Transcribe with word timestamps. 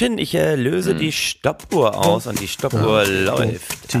Chin, 0.00 0.16
ich 0.16 0.34
äh, 0.34 0.54
löse 0.54 0.92
hm. 0.92 0.98
die 0.98 1.12
Stoppuhr 1.12 1.94
aus 1.94 2.26
und 2.26 2.40
die 2.40 2.48
Stoppuhr 2.48 3.04
läuft. 3.04 3.98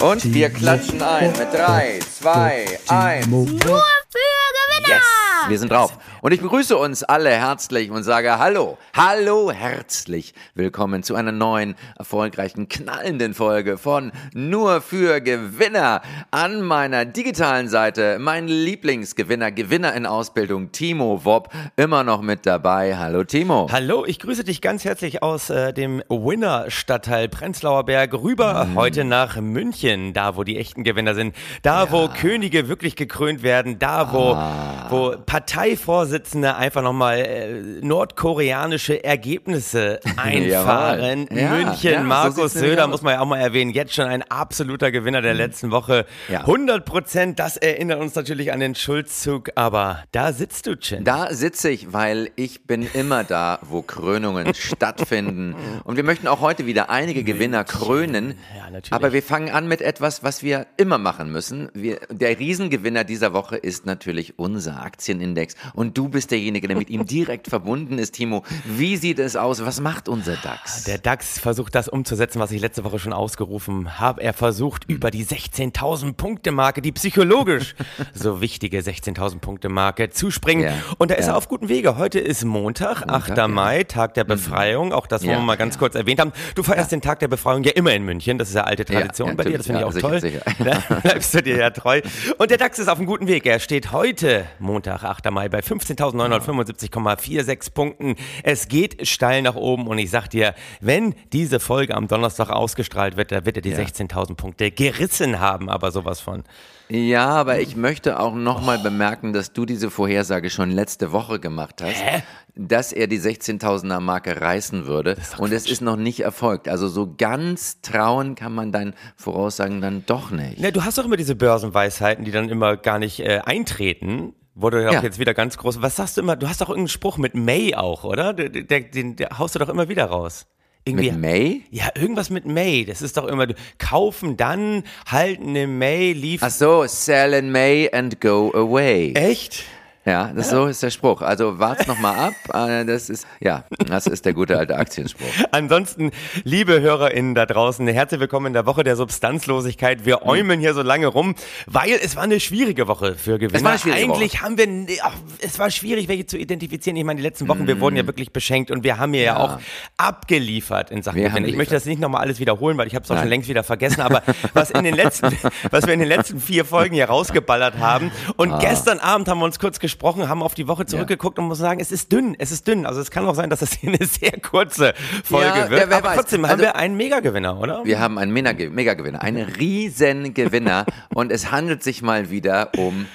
Und 0.00 0.34
wir 0.34 0.50
klatschen 0.50 1.00
ein 1.02 1.30
mit 1.32 1.52
3, 1.52 1.98
2, 2.20 2.78
1. 2.88 3.26
Nur 3.28 3.48
für 3.48 3.64
Gewinner! 3.68 4.88
Yes, 4.88 5.48
wir 5.48 5.58
sind 5.58 5.72
drauf. 5.72 5.96
Und 6.24 6.32
ich 6.32 6.40
begrüße 6.40 6.74
uns 6.76 7.04
alle 7.04 7.28
herzlich 7.28 7.90
und 7.90 8.02
sage 8.02 8.38
Hallo, 8.38 8.78
hallo, 8.96 9.52
herzlich 9.52 10.32
willkommen 10.54 11.02
zu 11.02 11.16
einer 11.16 11.32
neuen, 11.32 11.74
erfolgreichen, 11.98 12.66
knallenden 12.68 13.34
Folge 13.34 13.76
von 13.76 14.10
Nur 14.32 14.80
für 14.80 15.20
Gewinner. 15.20 16.00
An 16.30 16.62
meiner 16.62 17.04
digitalen 17.04 17.68
Seite 17.68 18.18
mein 18.18 18.48
Lieblingsgewinner, 18.48 19.52
Gewinner 19.52 19.92
in 19.92 20.06
Ausbildung, 20.06 20.72
Timo 20.72 21.26
Wob, 21.26 21.50
immer 21.76 22.04
noch 22.04 22.22
mit 22.22 22.46
dabei. 22.46 22.96
Hallo 22.96 23.24
Timo. 23.24 23.68
Hallo, 23.70 24.06
ich 24.06 24.18
grüße 24.18 24.44
dich 24.44 24.62
ganz 24.62 24.86
herzlich 24.86 25.22
aus 25.22 25.50
äh, 25.50 25.74
dem 25.74 26.02
Winner-Stadtteil 26.08 27.28
Prenzlauer 27.28 27.84
Berg 27.84 28.14
rüber 28.14 28.64
mhm. 28.64 28.76
heute 28.76 29.04
nach 29.04 29.36
München, 29.54 30.12
da 30.12 30.36
wo 30.36 30.44
die 30.44 30.58
echten 30.58 30.84
Gewinner 30.84 31.14
sind, 31.14 31.34
da 31.62 31.84
ja. 31.84 31.92
wo 31.92 32.08
Könige 32.08 32.68
wirklich 32.68 32.96
gekrönt 32.96 33.42
werden, 33.42 33.78
da 33.78 34.12
wo, 34.12 34.32
ah. 34.32 34.86
wo 34.90 35.14
Parteivorsitzende 35.24 35.94
Vorsitzende 35.94 36.56
einfach 36.56 36.82
nochmal 36.82 37.18
äh, 37.18 37.62
nordkoreanische 37.80 39.04
Ergebnisse 39.04 40.00
einfahren. 40.16 41.28
ja, 41.30 41.50
München, 41.50 41.92
ja, 41.92 42.02
Markus 42.02 42.52
so 42.52 42.60
Söder, 42.60 42.88
muss 42.88 43.02
man 43.02 43.14
ja 43.14 43.20
auch 43.20 43.26
mal 43.26 43.38
erwähnen, 43.38 43.70
jetzt 43.70 43.94
schon 43.94 44.06
ein 44.06 44.22
absoluter 44.22 44.90
Gewinner 44.90 45.22
der 45.22 45.34
mhm. 45.34 45.38
letzten 45.38 45.70
Woche. 45.70 46.06
Ja. 46.28 46.40
100 46.40 46.84
Prozent, 46.84 47.38
das 47.38 47.56
erinnert 47.56 48.00
uns 48.00 48.14
natürlich 48.14 48.52
an 48.52 48.60
den 48.60 48.74
Schulzzug, 48.74 49.50
aber 49.54 50.02
da 50.12 50.32
sitzt 50.32 50.66
du, 50.66 50.76
Chin. 50.76 51.04
Da 51.04 51.32
sitze 51.32 51.70
ich, 51.70 51.92
weil 51.92 52.30
ich 52.36 52.66
bin 52.66 52.88
immer 52.92 53.22
da, 53.24 53.60
wo 53.62 53.82
Krönungen 53.82 54.52
stattfinden. 54.54 55.54
Und 55.84 55.96
wir 55.96 56.04
möchten 56.04 56.26
auch 56.26 56.40
heute 56.40 56.66
wieder 56.66 56.90
einige 56.90 57.22
Gewinner 57.22 57.64
krönen. 57.64 58.38
Ja, 58.56 58.70
natürlich. 58.70 58.92
Aber 58.92 59.12
wir 59.12 59.22
fangen 59.34 59.50
an 59.50 59.66
mit 59.66 59.80
etwas, 59.80 60.22
was 60.22 60.44
wir 60.44 60.68
immer 60.76 60.96
machen 60.96 61.32
müssen. 61.32 61.68
Wir, 61.74 61.98
der 62.08 62.38
Riesengewinner 62.38 63.02
dieser 63.02 63.32
Woche 63.32 63.56
ist 63.56 63.84
natürlich 63.84 64.38
unser 64.38 64.80
Aktienindex. 64.80 65.56
Und 65.74 65.98
du 65.98 66.08
bist 66.08 66.30
derjenige, 66.30 66.68
der 66.68 66.76
mit 66.76 66.88
ihm 66.88 67.04
direkt 67.04 67.48
verbunden 67.48 67.98
ist, 67.98 68.12
Timo. 68.12 68.44
Wie 68.64 68.96
sieht 68.96 69.18
es 69.18 69.34
aus? 69.34 69.66
Was 69.66 69.80
macht 69.80 70.08
unser 70.08 70.36
DAX? 70.36 70.84
Der 70.84 70.98
DAX 70.98 71.40
versucht 71.40 71.74
das 71.74 71.88
umzusetzen, 71.88 72.38
was 72.38 72.52
ich 72.52 72.60
letzte 72.60 72.84
Woche 72.84 73.00
schon 73.00 73.12
ausgerufen 73.12 73.98
habe. 73.98 74.22
Er 74.22 74.34
versucht 74.34 74.84
über 74.88 75.10
die 75.10 75.24
16.000 75.24 76.12
Punkte 76.12 76.52
Marke, 76.52 76.80
die 76.80 76.92
psychologisch 76.92 77.74
so 78.14 78.40
wichtige 78.40 78.78
16.000 78.78 79.40
Punkte 79.40 79.68
Marke 79.68 80.10
zu 80.10 80.30
springen. 80.30 80.62
Ja, 80.62 80.74
Und 80.98 81.10
da 81.10 81.16
ist 81.16 81.26
ja. 81.26 81.32
er 81.32 81.38
auf 81.38 81.48
gutem 81.48 81.68
Wege. 81.68 81.96
Heute 81.96 82.20
ist 82.20 82.44
Montag, 82.44 83.00
Montag 83.00 83.36
8. 83.36 83.48
Mai, 83.48 83.82
Tag 83.82 84.14
der 84.14 84.22
mhm. 84.22 84.28
Befreiung. 84.28 84.92
Auch 84.92 85.08
das 85.08 85.22
wollen 85.22 85.32
ja, 85.32 85.38
wir 85.38 85.44
mal 85.44 85.56
ganz 85.56 85.76
kurz 85.76 85.96
erwähnt 85.96 86.20
haben. 86.20 86.30
Du 86.54 86.62
feierst 86.62 86.92
den 86.92 87.00
Tag 87.02 87.18
der 87.18 87.26
Befreiung 87.26 87.64
ja 87.64 87.72
immer 87.72 87.92
in 87.92 88.04
München. 88.04 88.38
Das 88.38 88.50
ist 88.50 88.54
ja 88.54 88.62
alte 88.62 88.84
Tradition 88.84 89.23
bei 89.32 89.44
dir. 89.44 89.58
Das 89.58 89.66
finde 89.66 89.80
ich 89.80 89.86
auch 89.86 89.92
sicher, 89.92 90.08
toll. 90.08 90.20
Sicher. 90.20 90.42
Da 90.64 91.00
bleibst 91.00 91.34
du 91.34 91.42
dir 91.42 91.56
ja 91.56 91.70
treu. 91.70 92.00
Und 92.38 92.50
der 92.50 92.58
DAX 92.58 92.78
ist 92.78 92.88
auf 92.88 92.98
einem 92.98 93.06
guten 93.06 93.26
Weg. 93.26 93.46
Er 93.46 93.58
steht 93.58 93.92
heute, 93.92 94.46
Montag, 94.58 95.02
8. 95.02 95.30
Mai, 95.30 95.48
bei 95.48 95.62
15. 95.62 95.94
15.975,46 95.96 97.72
Punkten. 97.72 98.16
Es 98.42 98.68
geht 98.68 99.06
steil 99.06 99.42
nach 99.42 99.56
oben 99.56 99.86
und 99.86 99.98
ich 99.98 100.10
sag 100.10 100.28
dir, 100.28 100.54
wenn 100.80 101.14
diese 101.32 101.60
Folge 101.60 101.94
am 101.94 102.08
Donnerstag 102.08 102.50
ausgestrahlt 102.50 103.16
wird, 103.16 103.32
da 103.32 103.44
wird 103.44 103.56
er 103.56 103.62
die 103.62 103.70
ja. 103.70 103.78
16.000 103.78 104.34
Punkte 104.34 104.70
gerissen 104.70 105.40
haben, 105.40 105.68
aber 105.68 105.90
sowas 105.90 106.20
von. 106.20 106.44
Ja, 106.88 107.28
aber 107.28 107.60
ich 107.60 107.76
möchte 107.76 108.20
auch 108.20 108.34
nochmal 108.34 108.78
oh. 108.80 108.82
bemerken, 108.82 109.32
dass 109.32 109.52
du 109.52 109.64
diese 109.64 109.90
Vorhersage 109.90 110.50
schon 110.50 110.70
letzte 110.70 111.12
Woche 111.12 111.40
gemacht 111.40 111.80
hast, 111.82 111.96
Hä? 111.96 112.22
Dass 112.56 112.92
er 112.92 113.06
die 113.06 113.18
16.000er 113.18 114.00
Marke 114.00 114.40
reißen 114.40 114.86
würde. 114.86 115.16
Und 115.38 115.52
es 115.52 115.68
ist 115.68 115.80
noch 115.80 115.96
nicht 115.96 116.20
erfolgt. 116.20 116.68
Also 116.68 116.88
so 116.88 117.14
ganz 117.16 117.80
trauen 117.80 118.34
kann 118.34 118.54
man 118.54 118.72
deinen 118.72 118.94
Voraussagen 119.16 119.80
dann 119.80 120.04
doch 120.06 120.30
nicht. 120.30 120.58
Na, 120.58 120.70
du 120.70 120.84
hast 120.84 120.98
doch 120.98 121.04
immer 121.04 121.16
diese 121.16 121.34
Börsenweisheiten, 121.34 122.24
die 122.24 122.30
dann 122.30 122.48
immer 122.48 122.76
gar 122.76 122.98
nicht 122.98 123.20
äh, 123.20 123.40
eintreten. 123.44 124.34
Wurde 124.54 124.84
ja 124.84 124.98
auch 124.98 125.02
jetzt 125.02 125.18
wieder 125.18 125.34
ganz 125.34 125.56
groß. 125.56 125.82
Was 125.82 125.96
sagst 125.96 126.16
du 126.16 126.20
immer? 126.20 126.36
Du 126.36 126.48
hast 126.48 126.60
doch 126.60 126.68
irgendeinen 126.68 126.88
Spruch 126.88 127.18
mit 127.18 127.34
May 127.34 127.74
auch, 127.74 128.04
oder? 128.04 128.32
Den, 128.32 128.68
den, 128.68 128.90
den, 128.92 129.16
den 129.16 129.28
haust 129.36 129.56
du 129.56 129.58
doch 129.58 129.68
immer 129.68 129.88
wieder 129.88 130.04
raus. 130.04 130.46
Irgendwie, 130.86 131.10
mit 131.10 131.20
May? 131.20 131.62
Ja, 131.70 131.88
irgendwas 131.94 132.28
mit 132.28 132.44
May. 132.44 132.84
Das 132.84 133.00
ist 133.00 133.16
doch 133.16 133.26
immer, 133.26 133.46
kaufen 133.78 134.36
dann, 134.36 134.84
halten 135.06 135.56
im 135.56 135.78
May, 135.78 136.12
liefern. 136.12 136.50
Ach 136.52 136.54
so, 136.54 136.84
sell 136.86 137.32
in 137.32 137.50
May 137.50 137.90
and 137.90 138.20
go 138.20 138.52
away. 138.54 139.12
Echt? 139.14 139.64
Ja, 140.06 140.30
das 140.34 140.50
so 140.50 140.66
ist 140.66 140.82
der 140.82 140.90
Spruch. 140.90 141.22
Also 141.22 141.58
wart's 141.58 141.86
noch 141.86 141.98
mal 141.98 142.14
ab. 142.14 142.34
Äh, 142.52 142.84
das 142.84 143.08
ist 143.08 143.26
ja, 143.40 143.64
das 143.88 144.06
ist 144.06 144.26
der 144.26 144.34
gute 144.34 144.58
alte 144.58 144.76
Aktienspruch. 144.76 145.26
Ansonsten, 145.50 146.10
liebe 146.42 146.82
HörerInnen 146.82 147.34
da 147.34 147.46
draußen, 147.46 147.88
herzlich 147.88 148.20
willkommen 148.20 148.48
in 148.48 148.52
der 148.52 148.66
Woche 148.66 148.84
der 148.84 148.96
Substanzlosigkeit. 148.96 150.04
Wir 150.04 150.20
äumeln 150.26 150.60
hier 150.60 150.74
so 150.74 150.82
lange 150.82 151.06
rum, 151.06 151.34
weil 151.66 151.92
es 152.02 152.16
war 152.16 152.24
eine 152.24 152.38
schwierige 152.38 152.86
Woche 152.86 153.14
für 153.14 153.38
Gewinner. 153.38 153.56
Es 153.56 153.64
war 153.64 153.70
eine 153.70 153.78
schwierige 153.78 154.12
Eigentlich 154.12 154.34
Woche. 154.34 154.44
haben 154.44 154.58
wir, 154.58 154.98
ach, 155.04 155.14
es 155.40 155.58
war 155.58 155.70
schwierig, 155.70 156.06
welche 156.08 156.26
zu 156.26 156.36
identifizieren. 156.36 156.98
Ich 156.98 157.04
meine, 157.04 157.16
die 157.16 157.26
letzten 157.26 157.48
Wochen, 157.48 157.66
wir 157.66 157.80
wurden 157.80 157.96
ja 157.96 158.06
wirklich 158.06 158.30
beschenkt 158.30 158.70
und 158.70 158.84
wir 158.84 158.98
haben 158.98 159.14
hier 159.14 159.22
ja, 159.22 159.38
ja 159.38 159.42
auch 159.42 159.58
abgeliefert 159.96 160.90
in 160.90 161.02
Sachen 161.02 161.22
Gewinner. 161.22 161.48
Ich 161.48 161.56
möchte 161.56 161.72
das 161.72 161.86
nicht 161.86 162.00
nochmal 162.00 162.20
alles 162.20 162.40
wiederholen, 162.40 162.76
weil 162.76 162.88
ich 162.88 162.94
habe 162.94 163.06
es 163.06 163.10
auch 163.10 163.18
schon 163.18 163.28
längst 163.28 163.48
wieder 163.48 163.64
vergessen. 163.64 164.02
Aber 164.02 164.22
was 164.52 164.70
in 164.70 164.84
den 164.84 164.96
letzten, 164.96 165.34
was 165.70 165.86
wir 165.86 165.94
in 165.94 166.00
den 166.00 166.08
letzten 166.08 166.40
vier 166.40 166.66
Folgen 166.66 166.94
hier 166.94 167.06
rausgeballert 167.06 167.78
haben 167.78 168.12
und 168.36 168.52
ah. 168.52 168.58
gestern 168.58 168.98
Abend 168.98 169.28
haben 169.28 169.38
wir 169.38 169.46
uns 169.46 169.58
kurz 169.58 169.78
gesprochen 169.78 169.93
gesprochen, 169.94 170.28
haben 170.28 170.42
auf 170.42 170.54
die 170.54 170.66
Woche 170.66 170.86
zurückgeguckt 170.86 171.38
ja. 171.38 171.42
und 171.42 171.48
muss 171.48 171.58
sagen, 171.58 171.80
es 171.80 171.92
ist 171.92 172.12
dünn, 172.12 172.34
es 172.38 172.50
ist 172.50 172.66
dünn. 172.66 172.84
Also 172.84 173.00
es 173.00 173.10
kann 173.10 173.26
auch 173.26 173.34
sein, 173.34 173.50
dass 173.50 173.60
das 173.60 173.72
hier 173.72 173.90
eine 173.90 174.04
sehr 174.06 174.32
kurze 174.40 174.94
Folge 175.22 175.46
ja, 175.46 175.70
wird. 175.70 175.90
Ja, 175.90 175.96
Aber 175.96 176.08
weiß. 176.08 176.16
trotzdem 176.16 176.44
haben 176.44 176.52
also, 176.52 176.64
wir 176.64 176.76
einen 176.76 176.96
Megagewinner, 176.96 177.58
oder? 177.58 177.84
Wir 177.84 178.00
haben 178.00 178.18
einen 178.18 178.32
Megagewinner, 178.32 179.22
einen 179.22 179.48
Riesengewinner 179.48 180.86
und 181.14 181.30
es 181.30 181.50
handelt 181.50 181.82
sich 181.82 182.02
mal 182.02 182.30
wieder 182.30 182.70
um 182.76 183.06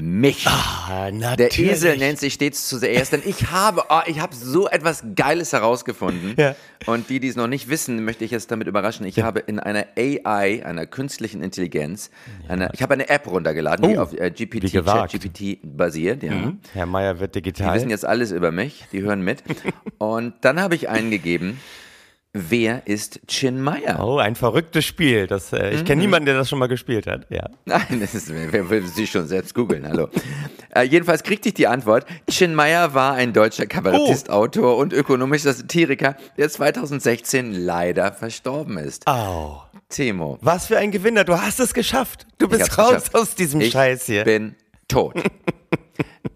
mich. 0.00 0.46
Ah, 0.46 1.10
Der 1.36 1.58
Esel 1.58 1.96
nennt 1.96 2.18
sich 2.18 2.34
stets 2.34 2.68
zuerst, 2.68 3.12
denn 3.12 3.22
ich 3.24 3.50
habe, 3.50 3.84
oh, 3.88 4.00
ich 4.06 4.20
habe 4.20 4.34
so 4.34 4.68
etwas 4.68 5.04
Geiles 5.14 5.52
herausgefunden. 5.52 6.34
Ja. 6.36 6.54
Und 6.86 7.08
die, 7.08 7.20
die 7.20 7.28
es 7.28 7.36
noch 7.36 7.46
nicht 7.46 7.68
wissen, 7.68 8.04
möchte 8.04 8.24
ich 8.24 8.30
jetzt 8.30 8.50
damit 8.50 8.68
überraschen. 8.68 9.06
Ich 9.06 9.16
ja. 9.16 9.24
habe 9.24 9.40
in 9.40 9.58
einer 9.58 9.86
AI, 9.96 10.64
einer 10.64 10.86
künstlichen 10.86 11.42
Intelligenz, 11.42 12.10
ja. 12.44 12.50
eine, 12.50 12.70
ich 12.72 12.82
habe 12.82 12.94
eine 12.94 13.08
App 13.08 13.26
runtergeladen, 13.26 13.84
oh, 13.84 13.88
die 13.88 13.98
auf 13.98 14.12
äh, 14.12 14.30
GPT, 14.30 14.72
GPT 14.72 15.58
basiert. 15.62 16.22
Mhm. 16.22 16.58
Herr 16.72 16.86
Meier 16.86 17.18
wird 17.20 17.34
digital. 17.34 17.72
Die 17.72 17.74
wissen 17.76 17.90
jetzt 17.90 18.04
alles 18.04 18.32
über 18.32 18.52
mich, 18.52 18.84
die 18.92 19.02
hören 19.02 19.22
mit. 19.22 19.42
Und 19.98 20.34
dann 20.42 20.60
habe 20.60 20.74
ich 20.74 20.88
eingegeben, 20.88 21.58
Wer 22.38 22.86
ist 22.86 23.20
Chin 23.28 23.62
Meyer? 23.62 23.98
Oh, 24.04 24.18
ein 24.18 24.36
verrücktes 24.36 24.84
Spiel. 24.84 25.26
Das, 25.26 25.54
äh, 25.54 25.70
ich 25.70 25.86
kenne 25.86 25.96
mhm. 25.96 26.02
niemanden, 26.02 26.26
der 26.26 26.34
das 26.36 26.50
schon 26.50 26.58
mal 26.58 26.66
gespielt 26.66 27.06
hat. 27.06 27.26
Ja. 27.30 27.48
Nein, 27.64 27.86
das 28.00 28.14
ist, 28.14 28.30
wer 28.30 28.68
will 28.68 28.86
sich 28.86 29.10
schon 29.10 29.26
selbst 29.26 29.54
googeln? 29.54 29.88
Hallo. 29.88 30.08
äh, 30.74 30.82
jedenfalls 30.82 31.22
kriegte 31.22 31.48
ich 31.48 31.54
die 31.54 31.66
Antwort. 31.66 32.04
Chin 32.28 32.54
Meyer 32.54 32.92
war 32.92 33.14
ein 33.14 33.32
deutscher 33.32 33.66
Kabarettist, 33.66 34.28
oh. 34.28 34.32
Autor 34.32 34.76
und 34.76 34.92
ökonomischer 34.92 35.54
Satiriker, 35.54 36.16
der 36.36 36.50
2016 36.50 37.54
leider 37.54 38.12
verstorben 38.12 38.76
ist. 38.76 39.04
Oh. 39.06 39.62
Timo. 39.88 40.38
Was 40.42 40.66
für 40.66 40.76
ein 40.76 40.90
Gewinner. 40.90 41.24
Du 41.24 41.40
hast 41.40 41.58
es 41.58 41.72
geschafft. 41.72 42.26
Du 42.38 42.48
bist 42.48 42.76
raus 42.76 42.88
geschafft. 42.88 43.14
aus 43.14 43.34
diesem 43.34 43.62
ich 43.62 43.72
Scheiß 43.72 44.04
hier. 44.04 44.20
Ich 44.20 44.24
bin 44.24 44.56
tot. 44.88 45.14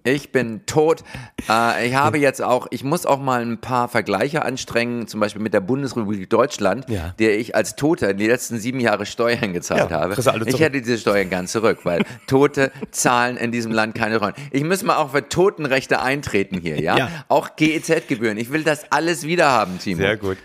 Ich 0.03 0.33
bin 0.33 0.65
tot. 0.67 1.05
Äh, 1.49 1.89
ich 1.89 1.95
habe 1.95 2.19
jetzt 2.19 2.41
auch, 2.43 2.69
ich 2.71 2.85
muss 2.85 3.05
auch 3.05 3.21
mal 3.21 3.43
ein 3.43 3.61
paar 3.61 3.89
Vergleiche 3.89 4.45
anstrengen, 4.45 5.07
zum 5.07 5.21
Beispiel 5.21 5.43
mit 5.43 5.53
der 5.53 5.61
Bundesrepublik 5.61 6.31
Deutschland, 6.31 6.89
ja. 6.89 7.15
der 7.19 7.39
ich 7.39 7.55
als 7.55 7.77
Toter 7.77 8.15
die 8.15 8.27
letzten 8.27 8.59
sieben 8.59 8.81
Jahre 8.81 9.05
Steuern 9.05 9.53
gezahlt 9.53 9.91
ja, 9.91 10.01
habe. 10.01 10.15
Ich 10.47 10.61
hätte 10.61 10.81
diese 10.81 10.99
Steuern 10.99 11.29
gern 11.29 11.47
zurück, 11.47 11.81
weil 11.85 12.05
Tote 12.27 12.73
zahlen 12.91 13.37
in 13.37 13.53
diesem 13.53 13.73
Land 13.73 13.95
keine 13.95 14.19
Rollen. 14.19 14.35
Ich 14.51 14.65
muss 14.65 14.83
mal 14.83 14.97
auch 14.97 15.11
für 15.11 15.29
Totenrechte 15.29 16.01
eintreten 16.01 16.59
hier, 16.61 16.81
ja? 16.81 16.97
ja. 16.97 17.11
Auch 17.29 17.57
GEZ-Gebühren. 17.57 18.39
Ich 18.39 18.51
will 18.51 18.65
das 18.65 18.91
alles 18.91 19.25
wieder 19.25 19.51
haben, 19.51 19.79
Timo. 19.79 19.99
Sehr 19.99 20.17
gut 20.17 20.39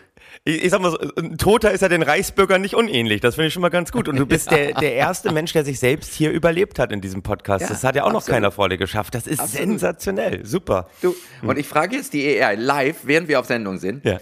ich, 0.45 0.63
ich 0.63 0.69
sag 0.69 0.79
mal 0.79 0.91
so, 0.91 0.99
ein 1.17 1.37
Toter 1.37 1.71
ist 1.71 1.81
ja 1.81 1.89
den 1.89 2.03
Reichsbürgern 2.03 2.61
nicht 2.61 2.75
unähnlich. 2.75 3.19
Das 3.19 3.35
finde 3.35 3.47
ich 3.47 3.53
schon 3.53 3.61
mal 3.61 3.69
ganz 3.69 3.91
gut. 3.91 4.07
Und 4.07 4.15
du 4.15 4.27
bist 4.27 4.51
der, 4.51 4.73
der 4.73 4.93
erste 4.93 5.31
Mensch, 5.31 5.51
der 5.53 5.65
sich 5.65 5.79
selbst 5.79 6.13
hier 6.13 6.31
überlebt 6.31 6.77
hat 6.77 6.91
in 6.91 7.01
diesem 7.01 7.23
Podcast. 7.23 7.63
Ja, 7.63 7.67
das 7.67 7.83
hat 7.83 7.95
ja 7.95 8.03
auch 8.03 8.07
absolut. 8.07 8.27
noch 8.27 8.33
keiner 8.33 8.51
vor 8.51 8.69
dir 8.69 8.77
geschafft. 8.77 9.15
Das 9.15 9.25
ist 9.25 9.39
absolut. 9.39 9.67
sensationell. 9.67 10.45
Super. 10.45 10.87
Du, 11.01 11.15
und 11.41 11.57
ich 11.57 11.67
frage 11.67 11.95
jetzt 11.95 12.13
die 12.13 12.41
AI 12.41 12.55
live, 12.55 12.97
während 13.03 13.27
wir 13.27 13.39
auf 13.39 13.47
Sendung 13.47 13.79
sind. 13.79 14.05
Ja. 14.05 14.19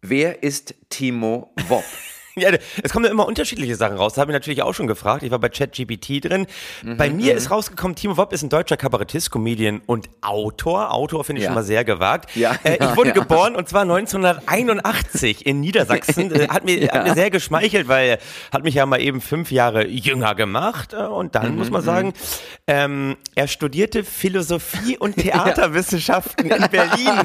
Wer 0.00 0.42
ist 0.42 0.74
Timo 0.90 1.52
Wopp? 1.68 1.84
Ja, 2.44 2.50
es 2.82 2.92
kommen 2.92 3.04
ja 3.04 3.10
immer 3.10 3.26
unterschiedliche 3.26 3.76
Sachen 3.76 3.96
raus. 3.96 4.14
Das 4.14 4.20
habe 4.20 4.32
ich 4.32 4.34
natürlich 4.34 4.62
auch 4.62 4.74
schon 4.74 4.88
gefragt. 4.88 5.22
Ich 5.22 5.30
war 5.30 5.38
bei 5.38 5.48
ChatGPT 5.48 6.24
drin. 6.24 6.46
Mhm, 6.82 6.96
bei 6.96 7.08
mir 7.08 7.32
mhm. 7.32 7.38
ist 7.38 7.50
rausgekommen, 7.50 7.94
Timo 7.94 8.16
Wopp 8.16 8.32
ist 8.32 8.42
ein 8.42 8.48
deutscher 8.48 8.76
Kabarettist, 8.76 9.30
Comedian 9.30 9.82
und 9.86 10.08
Autor. 10.20 10.92
Autor 10.92 11.24
finde 11.24 11.40
ich 11.40 11.44
ja. 11.44 11.50
schon 11.50 11.54
mal 11.54 11.62
sehr 11.62 11.84
gewagt. 11.84 12.34
Ja, 12.34 12.56
äh, 12.64 12.78
ich 12.80 12.96
wurde 12.96 13.12
geboren 13.12 13.54
und 13.54 13.68
zwar 13.68 13.82
1981 13.82 15.46
in 15.46 15.60
Niedersachsen. 15.60 16.24
Äh, 16.34 16.48
hat, 16.48 16.64
mir, 16.64 16.88
hat 16.88 17.04
mir 17.04 17.14
sehr 17.14 17.30
geschmeichelt, 17.30 17.86
weil 17.86 18.18
hat 18.50 18.64
mich 18.64 18.74
ja 18.74 18.86
mal 18.86 19.00
eben 19.00 19.20
fünf 19.20 19.52
Jahre 19.52 19.86
jünger 19.86 20.34
gemacht. 20.34 20.92
Äh, 20.92 20.96
und 20.96 21.34
dann 21.34 21.52
mhm, 21.52 21.58
muss 21.58 21.70
man 21.70 21.82
mhm. 21.82 21.86
sagen, 21.86 22.12
ähm, 22.66 23.16
er 23.34 23.46
studierte 23.46 24.04
Philosophie 24.04 24.96
und 24.98 25.16
Theaterwissenschaften 25.18 26.50
in 26.50 26.68
Berlin. 26.70 27.20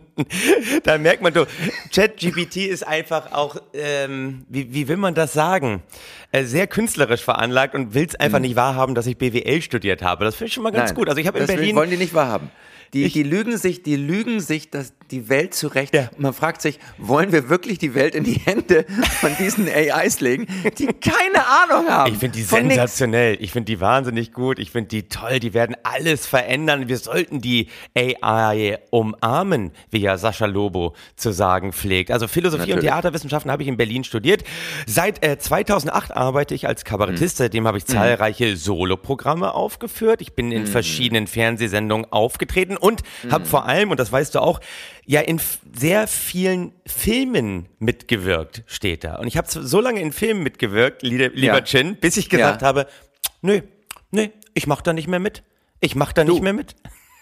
da 0.84 0.98
merkt 0.98 1.22
man, 1.22 1.32
du, 1.34 1.46
ChatGPT 1.94 2.56
ist 2.68 2.86
einfach 2.86 3.32
auch, 3.32 3.56
ähm, 3.74 4.44
wie, 4.48 4.72
wie 4.72 4.88
will 4.88 4.96
man 4.96 5.14
das 5.14 5.32
sagen? 5.32 5.82
Äh, 6.30 6.44
sehr 6.44 6.66
künstlerisch 6.66 7.22
veranlagt 7.22 7.74
und 7.74 7.94
will 7.94 8.06
es 8.06 8.14
einfach 8.14 8.38
mhm. 8.38 8.42
nicht 8.42 8.56
wahrhaben, 8.56 8.94
dass 8.94 9.06
ich 9.06 9.18
BWL 9.18 9.60
studiert 9.62 10.02
habe. 10.02 10.24
Das 10.24 10.36
finde 10.36 10.48
ich 10.48 10.54
schon 10.54 10.62
mal 10.62 10.72
ganz 10.72 10.90
Nein, 10.90 10.96
gut. 10.96 11.08
Also 11.08 11.20
ich 11.20 11.26
habe 11.26 11.38
in 11.38 11.46
Berlin. 11.46 11.76
wollen 11.76 11.90
die 11.90 11.96
nicht 11.96 12.14
wahrhaben. 12.14 12.50
Die, 12.94 13.08
die 13.08 13.22
lügen 13.22 13.56
sich, 13.56 13.82
die 13.82 13.96
lügen 13.96 14.40
sich 14.40 14.68
das, 14.68 14.92
die 15.10 15.30
Welt 15.30 15.54
zurecht. 15.54 15.94
Ja. 15.94 16.10
Man 16.18 16.34
fragt 16.34 16.60
sich, 16.60 16.78
wollen 16.98 17.32
wir 17.32 17.48
wirklich 17.48 17.78
die 17.78 17.94
Welt 17.94 18.14
in 18.14 18.22
die 18.22 18.34
Hände 18.34 18.84
von 19.20 19.34
diesen 19.38 19.66
AIs 19.66 20.20
legen, 20.20 20.46
die 20.76 20.88
keine 20.88 21.46
Ahnung 21.46 21.88
haben? 21.88 22.12
Ich 22.12 22.18
finde 22.18 22.36
die 22.36 22.42
sensationell. 22.42 23.32
Nix. 23.32 23.44
Ich 23.44 23.52
finde 23.52 23.72
die 23.72 23.80
wahnsinnig 23.80 24.32
gut. 24.34 24.58
Ich 24.58 24.70
finde 24.70 24.88
die 24.88 25.08
toll. 25.08 25.40
Die 25.40 25.54
werden 25.54 25.74
alles 25.84 26.26
verändern. 26.26 26.88
Wir 26.88 26.98
sollten 26.98 27.40
die 27.40 27.68
AI 27.94 28.78
umarmen, 28.90 29.72
wie 29.90 30.00
ja 30.00 30.18
Sascha 30.18 30.44
Lobo 30.44 30.94
zu 31.16 31.32
sagen 31.32 31.72
pflegt. 31.72 32.10
Also 32.10 32.28
Philosophie 32.28 32.60
Natürlich. 32.60 32.84
und 32.84 32.88
Theaterwissenschaften 32.88 33.50
habe 33.50 33.62
ich 33.62 33.70
in 33.70 33.78
Berlin 33.78 34.04
studiert. 34.04 34.44
Seit 34.86 35.24
äh, 35.24 35.38
2008 35.38 36.14
arbeite 36.14 36.54
ich 36.54 36.68
als 36.68 36.84
Kabarettist. 36.84 37.38
Mhm. 37.38 37.44
Seitdem 37.44 37.66
habe 37.66 37.78
ich 37.78 37.86
zahlreiche 37.86 38.50
mhm. 38.50 38.56
Soloprogramme 38.56 39.54
aufgeführt. 39.54 40.20
Ich 40.20 40.34
bin 40.34 40.52
in 40.52 40.62
mhm. 40.62 40.66
verschiedenen 40.66 41.26
Fernsehsendungen 41.26 42.04
aufgetreten 42.12 42.76
und 42.82 43.02
mhm. 43.22 43.30
habe 43.30 43.44
vor 43.44 43.66
allem, 43.66 43.90
und 43.90 44.00
das 44.00 44.10
weißt 44.10 44.34
du 44.34 44.40
auch, 44.40 44.60
ja 45.06 45.20
in 45.20 45.40
sehr 45.74 46.08
vielen 46.08 46.72
Filmen 46.84 47.68
mitgewirkt, 47.78 48.64
steht 48.66 49.04
da. 49.04 49.16
Und 49.16 49.28
ich 49.28 49.36
habe 49.36 49.46
so 49.48 49.80
lange 49.80 50.00
in 50.00 50.12
Filmen 50.12 50.42
mitgewirkt, 50.42 51.02
lieber 51.02 51.32
ja. 51.36 51.60
Chin, 51.60 51.96
bis 51.96 52.16
ich 52.16 52.28
gesagt 52.28 52.62
ja. 52.62 52.66
habe, 52.66 52.86
nö, 53.40 53.60
nö, 54.10 54.28
ich 54.54 54.66
mache 54.66 54.82
da 54.82 54.92
nicht 54.92 55.08
mehr 55.08 55.20
mit. 55.20 55.44
Ich 55.80 55.94
mache 55.94 56.12
da 56.14 56.24
du, 56.24 56.32
nicht 56.32 56.42
mehr 56.42 56.52
mit. 56.52 56.74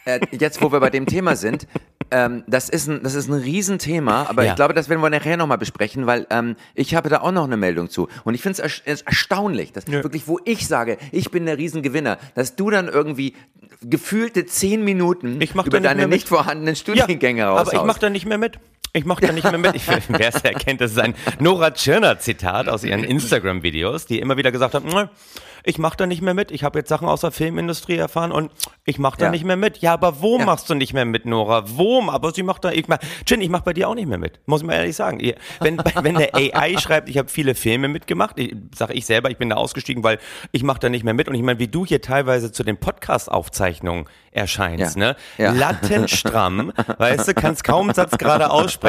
Äh, 0.06 0.20
jetzt, 0.32 0.62
wo 0.62 0.72
wir 0.72 0.80
bei 0.80 0.90
dem 0.90 1.06
Thema 1.06 1.36
sind, 1.36 1.66
ähm, 2.10 2.44
das, 2.46 2.68
ist 2.68 2.88
ein, 2.88 3.02
das 3.02 3.14
ist 3.14 3.28
ein 3.28 3.34
Riesenthema, 3.34 4.26
aber 4.28 4.44
ja. 4.44 4.50
ich 4.50 4.56
glaube, 4.56 4.74
das 4.74 4.88
werden 4.88 5.00
wir 5.00 5.10
nachher 5.10 5.36
nochmal 5.36 5.58
besprechen, 5.58 6.06
weil 6.06 6.26
ähm, 6.30 6.56
ich 6.74 6.94
habe 6.94 7.08
da 7.08 7.20
auch 7.20 7.32
noch 7.32 7.44
eine 7.44 7.56
Meldung 7.56 7.90
zu. 7.90 8.08
Und 8.24 8.34
ich 8.34 8.42
finde 8.42 8.62
es 8.62 9.02
erstaunlich, 9.02 9.72
dass 9.72 9.86
ja. 9.86 10.02
wirklich, 10.02 10.26
wo 10.28 10.38
ich 10.44 10.66
sage, 10.66 10.98
ich 11.12 11.30
bin 11.30 11.46
der 11.46 11.58
Riesengewinner, 11.58 12.18
dass 12.34 12.56
du 12.56 12.70
dann 12.70 12.88
irgendwie 12.88 13.34
gefühlte 13.82 14.46
zehn 14.46 14.84
Minuten 14.84 15.40
über 15.40 15.80
deine 15.80 16.06
nicht, 16.08 16.28
vorhandenen 16.28 16.76
Studiengänge 16.76 17.40
ja, 17.40 17.52
Aber 17.52 17.72
ich 17.72 17.82
mache 17.82 18.00
da 18.00 18.10
nicht 18.10 18.26
mehr 18.26 18.38
mit. 18.38 18.58
Ich 18.92 19.04
mache 19.04 19.26
da 19.26 19.32
nicht 19.32 19.44
mehr 19.44 19.58
mit. 19.58 19.81
Wer 20.08 20.34
es 20.34 20.42
erkennt, 20.42 20.81
das 20.81 20.92
ist 20.92 20.98
ein 20.98 21.14
Nora 21.38 21.70
Tschirner 21.70 22.19
Zitat 22.19 22.69
aus 22.69 22.82
ihren 22.82 23.04
Instagram-Videos, 23.04 24.06
die 24.06 24.19
immer 24.19 24.37
wieder 24.37 24.50
gesagt 24.50 24.75
hat, 24.75 24.82
ich 25.64 25.78
mache 25.78 25.96
da 25.96 26.06
nicht 26.06 26.22
mehr 26.22 26.34
mit. 26.34 26.50
Ich 26.50 26.64
habe 26.64 26.78
jetzt 26.78 26.88
Sachen 26.88 27.08
aus 27.08 27.20
der 27.20 27.31
Filmindustrie 27.31 27.96
erfahren 27.96 28.32
und 28.32 28.50
ich 28.84 28.98
mache 28.98 29.19
da 29.19 29.26
ja. 29.26 29.31
nicht 29.31 29.44
mehr 29.44 29.56
mit. 29.56 29.78
Ja, 29.78 29.92
aber 29.92 30.20
wo 30.20 30.38
ja. 30.38 30.44
machst 30.44 30.70
du 30.70 30.75
nicht 30.75 30.92
mehr 30.94 31.04
mit, 31.04 31.26
Nora? 31.26 31.64
Wo? 31.66 32.02
Aber 32.08 32.32
sie 32.32 32.42
macht 32.42 32.64
da, 32.64 32.70
ich 32.70 32.88
mach, 32.88 32.98
Jin, 33.26 33.40
ich 33.40 33.48
mache 33.50 33.64
bei 33.64 33.72
dir 33.72 33.88
auch 33.88 33.94
nicht 33.94 34.08
mehr 34.08 34.19
mit. 34.19 34.40
Muss 34.46 34.62
ich 34.62 34.66
mal 34.66 34.75
ehrlich 34.75 34.96
sagen. 34.96 35.20
Wenn, 35.60 35.78
wenn 36.02 36.14
der 36.16 36.34
AI 36.34 36.78
schreibt, 36.78 37.08
ich 37.08 37.19
habe 37.19 37.28
viele 37.28 37.54
Filme 37.54 37.88
mitgemacht, 37.88 38.37
sage 38.75 38.94
ich 38.94 39.06
selber, 39.06 39.31
ich 39.31 39.37
bin 39.37 39.50
da 39.50 39.56
ausgestiegen, 39.56 40.02
weil 40.02 40.19
ich 40.52 40.62
mache 40.62 40.81
da 40.81 40.88
nicht 40.88 41.04
mehr 41.04 41.14
mit. 41.14 41.28
Und 41.28 41.34
ich 41.34 41.42
meine, 41.42 41.58
wie 41.58 41.69
du 41.69 41.84
hier 41.84 42.00
teilweise 42.00 42.52
zu 42.52 42.64
den 42.64 42.78
Podcast-Aufzeichnungen 42.78 44.06
erscheinst, 44.32 44.96
ja. 44.96 45.14
ne? 45.38 45.52
Lattenstramm, 45.52 46.72
weißt 46.98 47.28
du, 47.28 47.34
kannst 47.34 47.64
kaum 47.64 47.88
einen 47.88 47.94
Satz 47.94 48.16
gerade 48.16 48.50
aussprechen, 48.50 48.79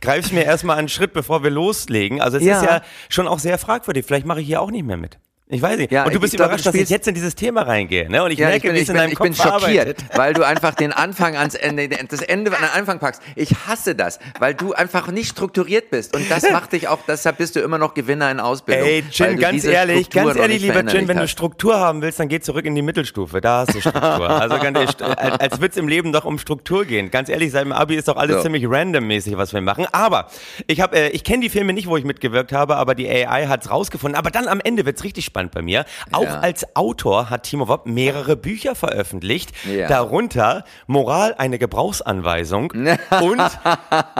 greifst 0.00 0.32
mir 0.32 0.44
erstmal 0.44 0.78
einen 0.78 0.88
Schritt, 0.88 1.12
bevor 1.12 1.42
wir 1.42 1.50
loslegen. 1.50 2.20
Also 2.20 2.36
es 2.38 2.44
ja. 2.44 2.58
ist 2.60 2.64
ja 2.64 2.82
schon 3.08 3.28
auch 3.28 3.38
sehr 3.38 3.58
fragwürdig. 3.58 4.04
Vielleicht 4.04 4.26
mache 4.26 4.40
ich 4.40 4.46
hier 4.46 4.60
auch 4.60 4.70
nicht 4.70 4.84
mehr 4.84 4.96
mit. 4.96 5.18
Ich 5.50 5.62
weiß 5.62 5.78
nicht. 5.78 5.90
Ja, 5.90 6.04
und 6.04 6.14
du 6.14 6.20
bist 6.20 6.34
überrascht, 6.34 6.64
glaub, 6.64 6.74
dass 6.74 6.82
ich 6.82 6.90
jetzt 6.90 7.08
in 7.08 7.14
dieses 7.14 7.34
Thema 7.34 7.62
reingehe. 7.62 8.10
Ne? 8.10 8.22
Und 8.22 8.32
ich 8.32 8.38
ja, 8.38 8.48
merke, 8.48 8.74
wie 8.74 8.80
es 8.80 8.88
in 8.90 8.96
deinem 8.96 9.12
ich 9.12 9.16
Kopf 9.16 9.28
bin 9.28 9.34
schockiert, 9.34 10.04
weil 10.14 10.34
du 10.34 10.42
einfach 10.42 10.74
den 10.74 10.92
Anfang 10.98 11.36
ans 11.36 11.54
Ende, 11.54 11.88
das 11.88 12.20
Ende 12.20 12.50
an 12.52 12.58
den 12.60 12.70
Anfang 12.70 12.98
packst. 12.98 13.22
Ich 13.34 13.54
hasse 13.66 13.94
das, 13.94 14.18
weil 14.40 14.52
du 14.54 14.74
einfach 14.74 15.08
nicht 15.10 15.30
strukturiert 15.30 15.90
bist. 15.90 16.14
Und 16.14 16.30
das 16.30 16.50
macht 16.52 16.72
dich 16.72 16.88
auch, 16.88 16.98
deshalb 17.08 17.38
bist 17.38 17.56
du 17.56 17.60
immer 17.60 17.78
noch 17.78 17.94
Gewinner 17.94 18.30
in 18.30 18.40
Ausbildung. 18.40 18.86
Ey, 18.86 19.04
Jin, 19.10 19.38
ganz 19.38 19.64
ehrlich, 19.64 20.10
ganz 20.10 20.36
ehrlich, 20.36 20.60
lieber 20.60 20.84
Jin, 20.84 21.08
wenn 21.08 21.16
du 21.16 21.26
Struktur 21.26 21.78
haben 21.78 22.02
willst, 22.02 22.20
dann 22.20 22.28
geh 22.28 22.40
zurück 22.40 22.66
in 22.66 22.74
die 22.74 22.82
Mittelstufe. 22.82 23.40
Da 23.40 23.60
hast 23.60 23.74
du 23.74 23.80
Struktur. 23.80 24.28
also 24.28 24.58
ganz 24.58 24.78
ehrlich, 24.78 25.40
als, 25.40 25.58
es 25.58 25.76
im 25.78 25.88
Leben 25.88 26.12
doch 26.12 26.26
um 26.26 26.38
Struktur 26.38 26.84
gehen. 26.84 27.10
Ganz 27.10 27.30
ehrlich, 27.30 27.52
seit 27.52 27.64
dem 27.64 27.72
Abi 27.72 27.96
ist 27.96 28.08
doch 28.08 28.16
alles 28.16 28.36
so. 28.36 28.42
ziemlich 28.42 28.66
randommäßig, 28.68 29.38
was 29.38 29.54
wir 29.54 29.62
machen. 29.62 29.86
Aber 29.92 30.28
ich 30.66 30.82
habe, 30.82 30.96
äh, 30.96 31.08
ich 31.10 31.24
kenne 31.24 31.42
die 31.42 31.48
Filme 31.48 31.72
nicht, 31.72 31.88
wo 31.88 31.96
ich 31.96 32.04
mitgewirkt 32.04 32.52
habe, 32.52 32.76
aber 32.76 32.94
die 32.94 33.08
AI 33.08 33.46
hat 33.46 33.64
es 33.64 33.70
rausgefunden. 33.70 34.18
Aber 34.18 34.30
dann 34.30 34.46
am 34.46 34.60
Ende 34.60 34.84
wird 34.84 34.98
es 34.98 35.04
richtig 35.04 35.24
spannend 35.24 35.37
bei 35.46 35.62
mir. 35.62 35.84
Auch 36.12 36.22
ja. 36.22 36.40
als 36.40 36.76
Autor 36.76 37.30
hat 37.30 37.44
Timo 37.44 37.68
Wopp 37.68 37.86
mehrere 37.86 38.36
Bücher 38.36 38.74
veröffentlicht, 38.74 39.52
ja. 39.64 39.88
darunter 39.88 40.64
Moral 40.86 41.34
eine 41.38 41.58
Gebrauchsanweisung 41.58 42.72
und 43.20 43.58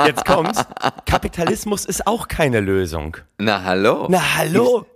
jetzt 0.06 0.24
kommt's, 0.24 0.64
Kapitalismus 1.06 1.84
ist 1.84 2.06
auch 2.06 2.28
keine 2.28 2.60
Lösung. 2.60 3.16
Na 3.38 3.64
hallo. 3.64 4.06
Na 4.08 4.36
hallo. 4.36 4.86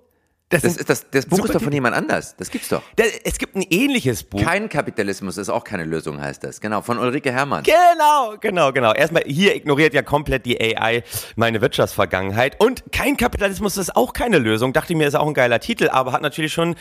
Das, 0.53 0.61
das, 0.61 0.77
ist, 0.77 0.91
das, 0.91 1.11
das 1.11 1.25
Buch 1.25 1.47
ist 1.47 1.55
doch 1.55 1.63
von 1.63 1.73
jemand 1.73 1.97
anders. 1.97 2.37
Das 2.37 2.51
gibt's 2.51 2.69
doch. 2.69 2.83
Das, 2.97 3.07
es 3.25 3.39
gibt 3.39 3.57
ein 3.57 3.65
ähnliches 3.71 4.23
Buch. 4.23 4.43
Kein 4.43 4.69
Kapitalismus 4.69 5.39
ist 5.39 5.49
auch 5.49 5.65
keine 5.65 5.85
Lösung, 5.85 6.21
heißt 6.21 6.45
das. 6.45 6.61
Genau, 6.61 6.83
von 6.83 6.99
Ulrike 6.99 7.33
Herrmann. 7.33 7.63
Genau, 7.65 8.35
genau, 8.39 8.71
genau. 8.71 8.93
Erstmal, 8.93 9.23
hier 9.25 9.57
ignoriert 9.57 9.95
ja 9.95 10.03
komplett 10.03 10.45
die 10.45 10.61
AI 10.61 11.05
meine 11.37 11.63
Wirtschaftsvergangenheit. 11.63 12.61
Und 12.61 12.85
kein 12.93 13.17
Kapitalismus 13.17 13.79
ist 13.79 13.97
auch 13.97 14.13
keine 14.13 14.39
Lösung. 14.39 14.75
Dachte 14.75 14.93
ich 14.93 14.99
mir, 14.99 15.09
ist 15.09 15.15
auch 15.15 15.27
ein 15.27 15.33
geiler 15.33 15.59
Titel, 15.59 15.89
aber 15.89 16.13
hat 16.13 16.21
natürlich 16.21 16.53
schon 16.53 16.77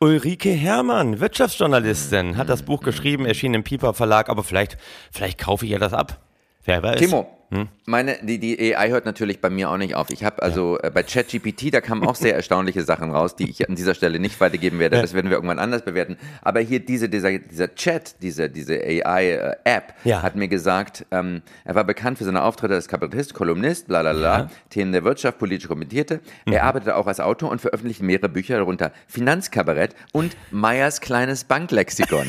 Ulrike 0.00 0.50
Herrmann, 0.50 1.18
Wirtschaftsjournalistin, 1.18 2.32
mhm. 2.32 2.36
hat 2.36 2.50
das 2.50 2.62
Buch 2.62 2.82
geschrieben, 2.82 3.24
erschien 3.24 3.54
im 3.54 3.64
Piper 3.64 3.94
Verlag, 3.94 4.28
aber 4.28 4.44
vielleicht, 4.44 4.76
vielleicht 5.10 5.38
kaufe 5.38 5.64
ich 5.64 5.70
ihr 5.70 5.78
das 5.78 5.94
ab. 5.94 6.20
Wer 6.64 6.82
weiß. 6.82 6.98
Timo, 6.98 7.26
hm? 7.54 7.68
Meine, 7.86 8.16
die, 8.20 8.40
die 8.40 8.74
AI 8.74 8.88
hört 8.88 9.04
natürlich 9.04 9.40
bei 9.40 9.48
mir 9.48 9.70
auch 9.70 9.76
nicht 9.76 9.94
auf. 9.94 10.10
Ich 10.10 10.24
habe 10.24 10.42
also 10.42 10.76
ja. 10.82 10.88
äh, 10.88 10.90
bei 10.90 11.04
ChatGPT, 11.04 11.72
da 11.72 11.80
kamen 11.80 12.04
auch 12.04 12.16
sehr 12.16 12.34
erstaunliche 12.34 12.82
Sachen 12.82 13.12
raus, 13.12 13.36
die 13.36 13.48
ich 13.48 13.68
an 13.68 13.76
dieser 13.76 13.94
Stelle 13.94 14.18
nicht 14.18 14.40
weitergeben 14.40 14.80
werde. 14.80 14.96
Ja. 14.96 15.02
Das 15.02 15.14
werden 15.14 15.30
wir 15.30 15.36
irgendwann 15.36 15.60
anders 15.60 15.84
bewerten. 15.84 16.16
Aber 16.42 16.58
hier 16.58 16.80
diese, 16.80 17.08
dieser, 17.08 17.38
dieser 17.38 17.72
Chat, 17.76 18.16
diese, 18.22 18.50
diese 18.50 18.74
AI-App, 18.74 19.94
äh, 20.04 20.08
ja. 20.08 20.22
hat 20.22 20.34
mir 20.34 20.48
gesagt, 20.48 21.06
ähm, 21.12 21.42
er 21.64 21.76
war 21.76 21.84
bekannt 21.84 22.18
für 22.18 22.24
seine 22.24 22.42
Auftritte 22.42 22.74
als 22.74 22.88
Kabarettist, 22.88 23.34
Kolumnist, 23.34 23.86
bla 23.86 24.02
bla 24.02 24.14
bla, 24.14 24.50
Themen 24.70 24.90
der 24.90 25.04
Wirtschaft, 25.04 25.38
politisch 25.38 25.68
kommentierte. 25.68 26.20
Mhm. 26.46 26.54
Er 26.54 26.64
arbeitete 26.64 26.96
auch 26.96 27.06
als 27.06 27.20
Autor 27.20 27.52
und 27.52 27.60
veröffentlichte 27.60 28.02
mehrere 28.02 28.30
Bücher, 28.30 28.56
darunter 28.56 28.90
Finanzkabarett 29.06 29.94
und 30.12 30.36
Meyers 30.50 31.00
kleines 31.00 31.44
Banklexikon. 31.44 32.26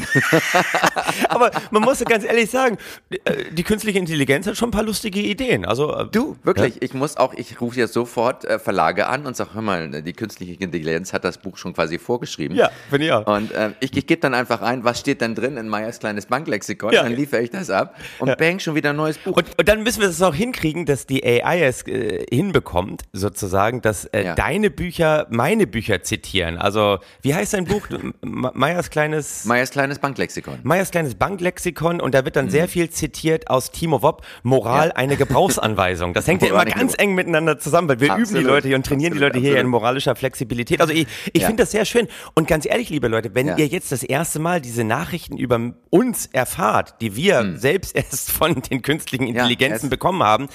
Aber 1.29 1.49
man 1.71 1.81
muss 1.81 1.99
ja 1.99 2.05
ganz 2.05 2.23
ehrlich 2.23 2.51
sagen, 2.51 2.77
die, 3.11 3.25
äh, 3.25 3.51
die 3.51 3.63
künstliche 3.63 3.97
Intelligenz 3.97 4.45
hat 4.45 4.55
schon 4.55 4.69
ein 4.69 4.71
paar 4.71 4.83
lustige 4.83 5.14
lustige 5.15 5.27
Ideen. 5.27 5.65
Also 5.65 5.95
äh, 5.95 6.05
du 6.11 6.35
wirklich, 6.43 6.75
ja? 6.75 6.81
ich 6.81 6.93
muss 6.93 7.17
auch, 7.17 7.33
ich 7.33 7.59
rufe 7.61 7.79
jetzt 7.79 7.93
sofort 7.93 8.45
äh, 8.45 8.59
Verlage 8.59 9.07
an 9.07 9.25
und 9.25 9.35
sage, 9.35 9.51
hör 9.53 9.61
mal, 9.61 10.01
die 10.01 10.13
künstliche 10.13 10.53
Intelligenz 10.53 11.13
hat 11.13 11.23
das 11.23 11.37
Buch 11.37 11.57
schon 11.57 11.73
quasi 11.73 11.97
vorgeschrieben. 11.99 12.55
Ja, 12.57 12.69
finde 12.89 13.07
ich 13.07 13.11
auch. 13.11 13.25
Und 13.27 13.51
äh, 13.51 13.71
ich, 13.79 13.95
ich 13.95 14.07
gebe 14.07 14.21
dann 14.21 14.33
einfach 14.33 14.61
ein, 14.61 14.83
was 14.83 14.99
steht 14.99 15.21
denn 15.21 15.35
drin 15.35 15.57
in 15.57 15.69
Meyers 15.69 15.99
kleines 15.99 16.25
Banklexikon, 16.27 16.93
ja. 16.93 17.03
dann 17.03 17.13
liefere 17.13 17.41
ich 17.41 17.51
das 17.51 17.69
ab 17.69 17.95
und 18.19 18.27
ja. 18.27 18.35
bang 18.35 18.59
schon 18.59 18.75
wieder 18.75 18.91
ein 18.91 18.95
neues 18.95 19.17
Buch. 19.17 19.37
Und, 19.37 19.57
und, 19.57 19.67
dann 19.67 19.83
müssen 19.83 20.01
wir 20.01 20.09
es 20.09 20.21
auch 20.21 20.35
hinkriegen, 20.35 20.85
dass 20.85 21.05
die 21.05 21.23
AI 21.25 21.63
es 21.63 21.85
äh, 21.87 22.25
hinbekommt, 22.29 23.03
sozusagen, 23.13 23.81
dass 23.81 24.05
äh, 24.05 24.25
ja. 24.25 24.35
deine 24.35 24.69
Bücher 24.69 25.27
meine 25.29 25.67
Bücher 25.67 26.03
zitieren. 26.03 26.57
Also 26.57 26.99
wie 27.21 27.33
heißt 27.33 27.53
dein 27.53 27.65
Buch? 27.65 27.87
Meyers 28.21 28.89
kleines 28.89 29.45
Meyers 29.45 29.71
kleines 29.71 29.99
Banklexikon. 29.99 30.59
Meyers 30.63 30.91
kleines 30.91 31.15
Banklexikon 31.15 32.01
und 32.01 32.13
da 32.13 32.25
wird 32.25 32.35
dann 32.35 32.45
mhm. 32.45 32.51
sehr 32.51 32.67
viel 32.67 32.89
zitiert 32.89 33.49
aus 33.49 33.71
Timo 33.71 34.01
Wopp, 34.01 34.25
Moral 34.43 34.91
eine 34.95 35.17
Gebrauchsanweisung. 35.17 36.13
Das 36.13 36.27
hängt 36.27 36.41
ja 36.41 36.49
immer 36.49 36.65
ganz 36.65 36.95
eng 36.97 37.15
miteinander 37.15 37.59
zusammen, 37.59 37.89
weil 37.89 37.99
wir 37.99 38.11
absolut, 38.11 38.29
üben 38.29 38.39
die 38.39 38.45
Leute 38.45 38.67
hier 38.67 38.77
und 38.77 38.85
trainieren 38.85 39.13
absolut, 39.13 39.33
die 39.33 39.39
Leute 39.39 39.47
hier 39.47 39.59
in 39.59 39.67
moralischer 39.67 40.15
Flexibilität. 40.15 40.81
Also 40.81 40.93
ich, 40.93 41.07
ich 41.33 41.41
ja. 41.41 41.47
finde 41.47 41.63
das 41.63 41.71
sehr 41.71 41.85
schön. 41.85 42.07
Und 42.33 42.47
ganz 42.47 42.65
ehrlich, 42.65 42.89
liebe 42.89 43.07
Leute, 43.07 43.35
wenn 43.35 43.47
ja. 43.47 43.57
ihr 43.57 43.67
jetzt 43.67 43.91
das 43.91 44.03
erste 44.03 44.39
Mal 44.39 44.61
diese 44.61 44.83
Nachrichten 44.83 45.37
über 45.37 45.73
uns 45.89 46.27
erfahrt, 46.27 47.01
die 47.01 47.15
wir 47.15 47.39
hm. 47.39 47.57
selbst 47.57 47.95
erst 47.95 48.31
von 48.31 48.61
den 48.61 48.81
künstlichen 48.81 49.27
Intelligenzen 49.27 49.87
ja, 49.87 49.89
bekommen 49.89 50.23
haben, 50.23 50.47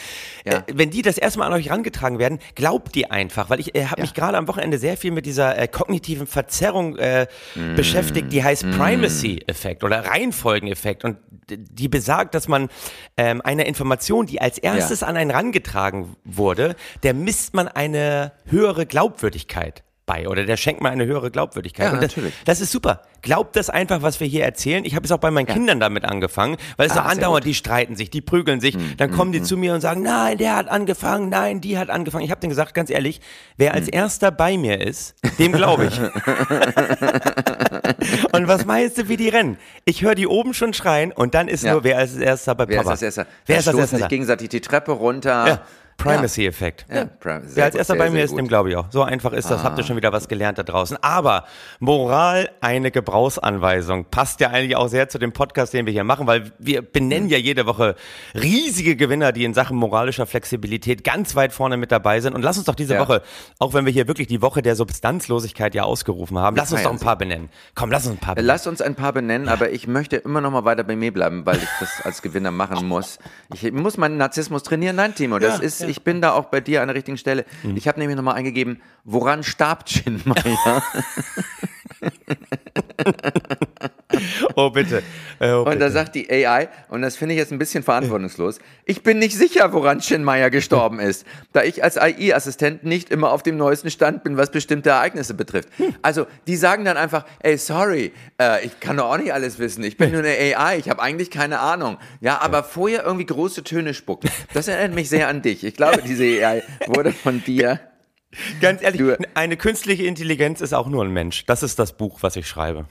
äh, 0.45 0.61
wenn 0.73 0.91
die 0.91 1.03
das 1.03 1.19
erste 1.19 1.39
Mal 1.39 1.47
an 1.47 1.53
euch 1.53 1.67
herangetragen 1.67 2.19
werden, 2.19 2.39
glaubt 2.55 2.95
die 2.95 3.11
einfach, 3.11 3.51
weil 3.51 3.61
ich 3.61 3.75
äh, 3.75 3.87
habe 3.87 4.03
mich 4.03 4.15
gerade 4.15 4.37
am 4.39 4.49
Wochenende 4.49 4.79
sehr 4.79 4.97
viel 4.97 5.11
mit 5.11 5.27
dieser 5.27 5.59
äh, 5.59 5.69
kognitiven 5.69 6.27
Verzerrung 6.27 6.97
äh, 6.97 7.27
mm. 7.55 7.77
beschäftigt, 7.77 8.33
die 8.33 8.43
heißt 8.43 8.65
mm. 8.65 8.71
Primacy-Effekt 8.73 9.85
oder 9.85 10.05
Reihenfolgeneffekt 10.07 11.05
und 11.05 11.19
die 11.51 11.89
besagt, 11.89 12.35
dass 12.35 12.49
man 12.49 12.69
ähm, 13.17 13.41
eine 13.43 13.67
Information, 13.67 14.27
die 14.31 14.41
als 14.41 14.59
erstes 14.59 15.01
ja. 15.01 15.09
an 15.09 15.17
einen 15.17 15.31
rangetragen 15.31 16.17
wurde, 16.25 16.77
der 17.03 17.15
misst 17.15 17.55
man 17.55 17.69
eine 17.69 18.33
höhere 18.47 18.87
Glaubwürdigkeit 18.87 19.83
bei 20.11 20.29
oder 20.29 20.45
der 20.45 20.57
schenkt 20.57 20.83
mir 20.83 20.91
eine 20.91 21.07
höhere 21.07 21.31
Glaubwürdigkeit. 21.31 21.87
Ja, 21.87 21.93
das, 21.93 22.01
natürlich. 22.01 22.35
Das 22.45 22.61
ist 22.61 22.73
super. 22.73 23.03
Glaubt 23.23 23.55
das 23.55 23.71
einfach, 23.71 24.03
was 24.03 24.19
wir 24.19 24.27
hier 24.27 24.45
erzählen. 24.45 24.85
Ich 24.85 24.97
habe 24.97 25.05
es 25.05 25.13
auch 25.13 25.19
bei 25.19 25.31
meinen 25.31 25.47
ja. 25.47 25.55
Kindern 25.55 25.79
damit 25.79 26.05
angefangen, 26.05 26.57
weil 26.77 26.89
es 26.89 26.97
ah, 26.97 27.03
auch 27.03 27.05
andauernd, 27.05 27.45
die 27.45 27.55
streiten 27.55 27.95
sich, 27.95 28.11
die 28.11 28.21
prügeln 28.21 28.61
sich. 28.61 28.75
Hm, 28.75 28.97
dann 28.97 29.13
kommen 29.13 29.29
hm, 29.29 29.33
die 29.33 29.39
hm. 29.39 29.45
zu 29.45 29.57
mir 29.57 29.73
und 29.73 29.83
sagen, 29.83 30.03
nein, 30.03 30.37
der 30.39 30.57
hat 30.57 30.69
angefangen, 30.69 31.29
nein, 31.29 31.61
die 31.61 31.79
hat 31.79 31.91
angefangen. 31.91 32.25
Ich 32.25 32.33
habe 32.33 32.41
denen 32.41 32.51
gesagt, 32.51 32.75
ganz 32.75 32.91
ehrlich, 32.91 33.21
wer 33.57 33.73
als 33.73 33.87
hm. 33.87 33.95
erster 33.95 34.33
bei 34.33 34.59
mir 34.59 34.81
ist, 34.81 35.15
dem 35.39 35.53
glaube 35.53 35.87
ich. 35.87 36.01
und 38.33 38.49
was 38.49 38.65
meinst 38.65 38.99
du, 38.99 39.09
wie 39.09 39.17
die 39.17 39.29
rennen? 39.29 39.59
Ich 39.85 40.03
höre 40.03 40.17
die 40.17 40.27
oben 40.27 40.55
schon 40.55 40.75
schreien 40.75 41.13
und 41.13 41.35
dann 41.35 41.47
ist 41.47 41.63
ja. 41.63 41.75
nur, 41.75 41.85
wer 41.85 41.99
als 41.99 42.17
erster 42.17 42.57
bei 42.57 42.67
wer 42.67 42.79
Papa. 42.79 42.95
Ist 42.95 43.05
als 43.05 43.17
erster? 43.17 43.27
Wer 43.47 43.59
ist 43.59 43.69
als 43.69 43.79
erster? 43.79 43.99
sich 43.99 44.09
gegenseitig 44.09 44.49
die 44.49 44.61
Treppe 44.61 44.91
runter. 44.91 45.47
Ja. 45.47 45.63
Primacy-Effekt. 46.01 46.87
Ja. 46.89 46.97
Ja. 46.97 47.41
Wer 47.55 47.65
als 47.65 47.75
erster 47.75 47.97
bei 47.97 48.11
mir 48.11 48.25
ist, 48.25 48.37
dem 48.37 48.49
glaube 48.49 48.71
ich 48.71 48.77
auch. 48.77 48.87
So 48.91 49.03
einfach 49.03 49.33
ist 49.33 49.51
das. 49.51 49.61
Ah. 49.61 49.65
Habt 49.65 49.79
ihr 49.79 49.85
schon 49.85 49.97
wieder 49.97 50.13
was 50.13 50.29
gelernt 50.29 50.59
da 50.59 50.63
draußen. 50.63 50.97
Aber 51.03 51.45
Moral, 51.79 52.51
eine 52.61 52.91
Gebrauchsanweisung. 52.91 54.07
Passt 54.07 54.41
ja 54.41 54.51
eigentlich 54.51 54.77
auch 54.77 54.89
sehr 54.89 55.09
zu 55.09 55.19
dem 55.19 55.33
Podcast, 55.33 55.73
den 55.73 55.87
wir 55.87 55.93
hier 55.93 56.05
machen, 56.05 56.27
weil 56.27 56.53
wir 56.59 56.83
benennen 56.83 57.25
hm. 57.25 57.33
ja 57.33 57.39
jede 57.39 57.67
Woche 57.67 57.97
riesige 58.35 58.97
Gewinner, 58.97 59.33
die 59.33 59.45
in 59.45 59.55
Sachen 59.55 59.77
moralischer 59.77 60.27
Flexibilität 60.27 61.05
ganz 61.05 61.35
weit 61.37 61.53
vorne 61.53 61.77
mit 61.77 61.93
dabei 61.93 62.21
sind. 62.21 62.35
Und 62.35 62.43
lass 62.43 62.57
uns 62.57 62.67
doch 62.67 62.75
diese 62.75 62.95
ja. 62.95 63.01
Woche, 63.01 63.23
auch 63.59 63.75
wenn 63.75 63.85
wir 63.85 63.93
hier 63.93 64.09
wirklich 64.09 64.29
die 64.29 64.43
Woche 64.43 64.63
der 64.63 64.77
Substanzlosigkeit 64.77 65.75
ja 65.75 65.85
ausgerufen 65.85 66.39
haben, 66.39 66.57
lass 66.57 66.73
uns 66.73 66.83
doch 66.83 66.93
ein 66.93 66.99
paar 66.99 67.17
benennen. 67.17 67.51
Komm, 67.75 67.91
lass 67.91 68.07
uns 68.07 68.17
ein 68.17 68.21
paar 68.21 68.35
benennen. 68.35 68.47
Lass 68.47 68.67
uns 68.67 68.81
ein 68.81 68.95
paar 68.95 69.13
benennen, 69.13 69.49
aber 69.49 69.71
ich 69.71 69.87
möchte 69.87 70.17
immer 70.17 70.41
noch 70.41 70.51
mal 70.51 70.65
weiter 70.65 70.85
bei 70.85 70.97
mir 70.97 71.13
bleiben, 71.13 71.45
weil 71.45 71.57
ich 71.59 71.69
das 71.79 72.01
als 72.05 72.23
Gewinner 72.23 72.51
machen 72.51 72.87
muss. 72.89 73.19
Ich 73.53 73.71
muss 73.73 73.97
meinen 73.97 74.17
Narzissmus 74.17 74.63
trainieren. 74.63 74.97
Nein, 74.97 75.15
Timo, 75.15 75.39
das 75.39 75.61
ist 75.61 75.90
ich 75.91 76.03
bin 76.03 76.21
da 76.21 76.33
auch 76.33 76.47
bei 76.47 76.61
dir 76.61 76.83
an 76.83 76.89
der 76.89 76.95
richtigen 76.95 77.19
Stelle. 77.19 77.45
Mhm. 77.63 77.77
Ich 77.77 77.89
habe 77.89 77.99
nämlich 77.99 78.17
nochmal 78.17 78.37
eingegeben, 78.37 78.81
woran 79.05 79.43
starb 79.43 79.87
Chinmeier? 79.87 80.83
oh, 84.57 84.71
bitte. 84.71 85.03
Äh, 85.39 85.53
oh, 85.53 85.63
und 85.63 85.81
da 85.81 85.91
sagt 85.91 86.15
die 86.15 86.31
AI, 86.31 86.69
und 86.89 87.03
das 87.03 87.17
finde 87.17 87.35
ich 87.35 87.39
jetzt 87.39 87.53
ein 87.53 87.59
bisschen 87.59 87.83
verantwortungslos, 87.83 88.59
ich 88.85 89.03
bin 89.03 89.19
nicht 89.19 89.37
sicher, 89.37 89.73
woran 89.73 90.01
Chinmeier 90.01 90.51
gestorben 90.51 91.01
ist, 91.01 91.27
da 91.53 91.63
ich 91.63 91.85
als 91.85 91.99
AI-Assistent 91.99 92.85
nicht 92.85 93.11
immer 93.11 93.33
auf 93.33 93.43
dem 93.43 93.57
neuesten 93.57 93.91
Stand 93.91 94.25
bin, 94.25 94.37
was 94.37 94.51
bestimmte 94.51 94.91
Ereignisse 94.91 95.35
betrifft. 95.35 95.69
Also, 96.03 96.27
die 96.47 96.57
sagen 96.57 96.85
dann 96.85 96.97
einfach, 96.97 97.25
ey, 97.41 97.59
sorry, 97.59 98.13
äh, 98.41 98.65
ich 98.65 98.81
kann 98.81 98.97
doch 98.97 99.11
auch 99.11 99.19
nicht 99.19 99.33
alles 99.33 99.59
wissen, 99.59 99.85
ich 99.85 99.97
bin 99.97 100.13
nur 100.13 100.21
eine 100.21 100.57
AI, 100.57 100.79
ich 100.79 100.89
habe 100.89 101.03
eigentlich 101.03 101.31
keine 101.31 101.61
Ahnung. 101.61 101.99
Ja, 102.21 102.41
aber 102.41 102.65
vorher 102.65 103.05
irgendwie 103.05 103.27
große 103.27 103.65
Töne 103.65 103.95
spuckt. 103.95 104.25
Das 104.55 104.69
erinnert 104.69 104.95
mich 104.95 105.09
sehr 105.09 105.29
an 105.29 105.43
dich. 105.43 105.65
Ich 105.65 105.75
glaube, 105.75 106.03
diese 106.03 106.25
AI 106.25 106.63
wurde 106.87 107.13
von 107.13 107.43
dir 107.45 107.81
Ganz 108.61 108.83
ehrlich, 108.83 109.01
du, 109.01 109.17
eine 109.35 109.57
künstliche 109.57 110.05
Intelligenz 110.05 110.61
ist 110.61 110.73
auch 110.73 110.89
nur 110.89 111.05
ein 111.05 111.13
Mensch. 111.13 111.47
Das 111.47 111.63
ist 111.63 111.79
das 111.79 111.97
Buch, 111.97 112.19
was 112.23 112.37
ich 112.37 112.47
schreibe. 112.47 112.87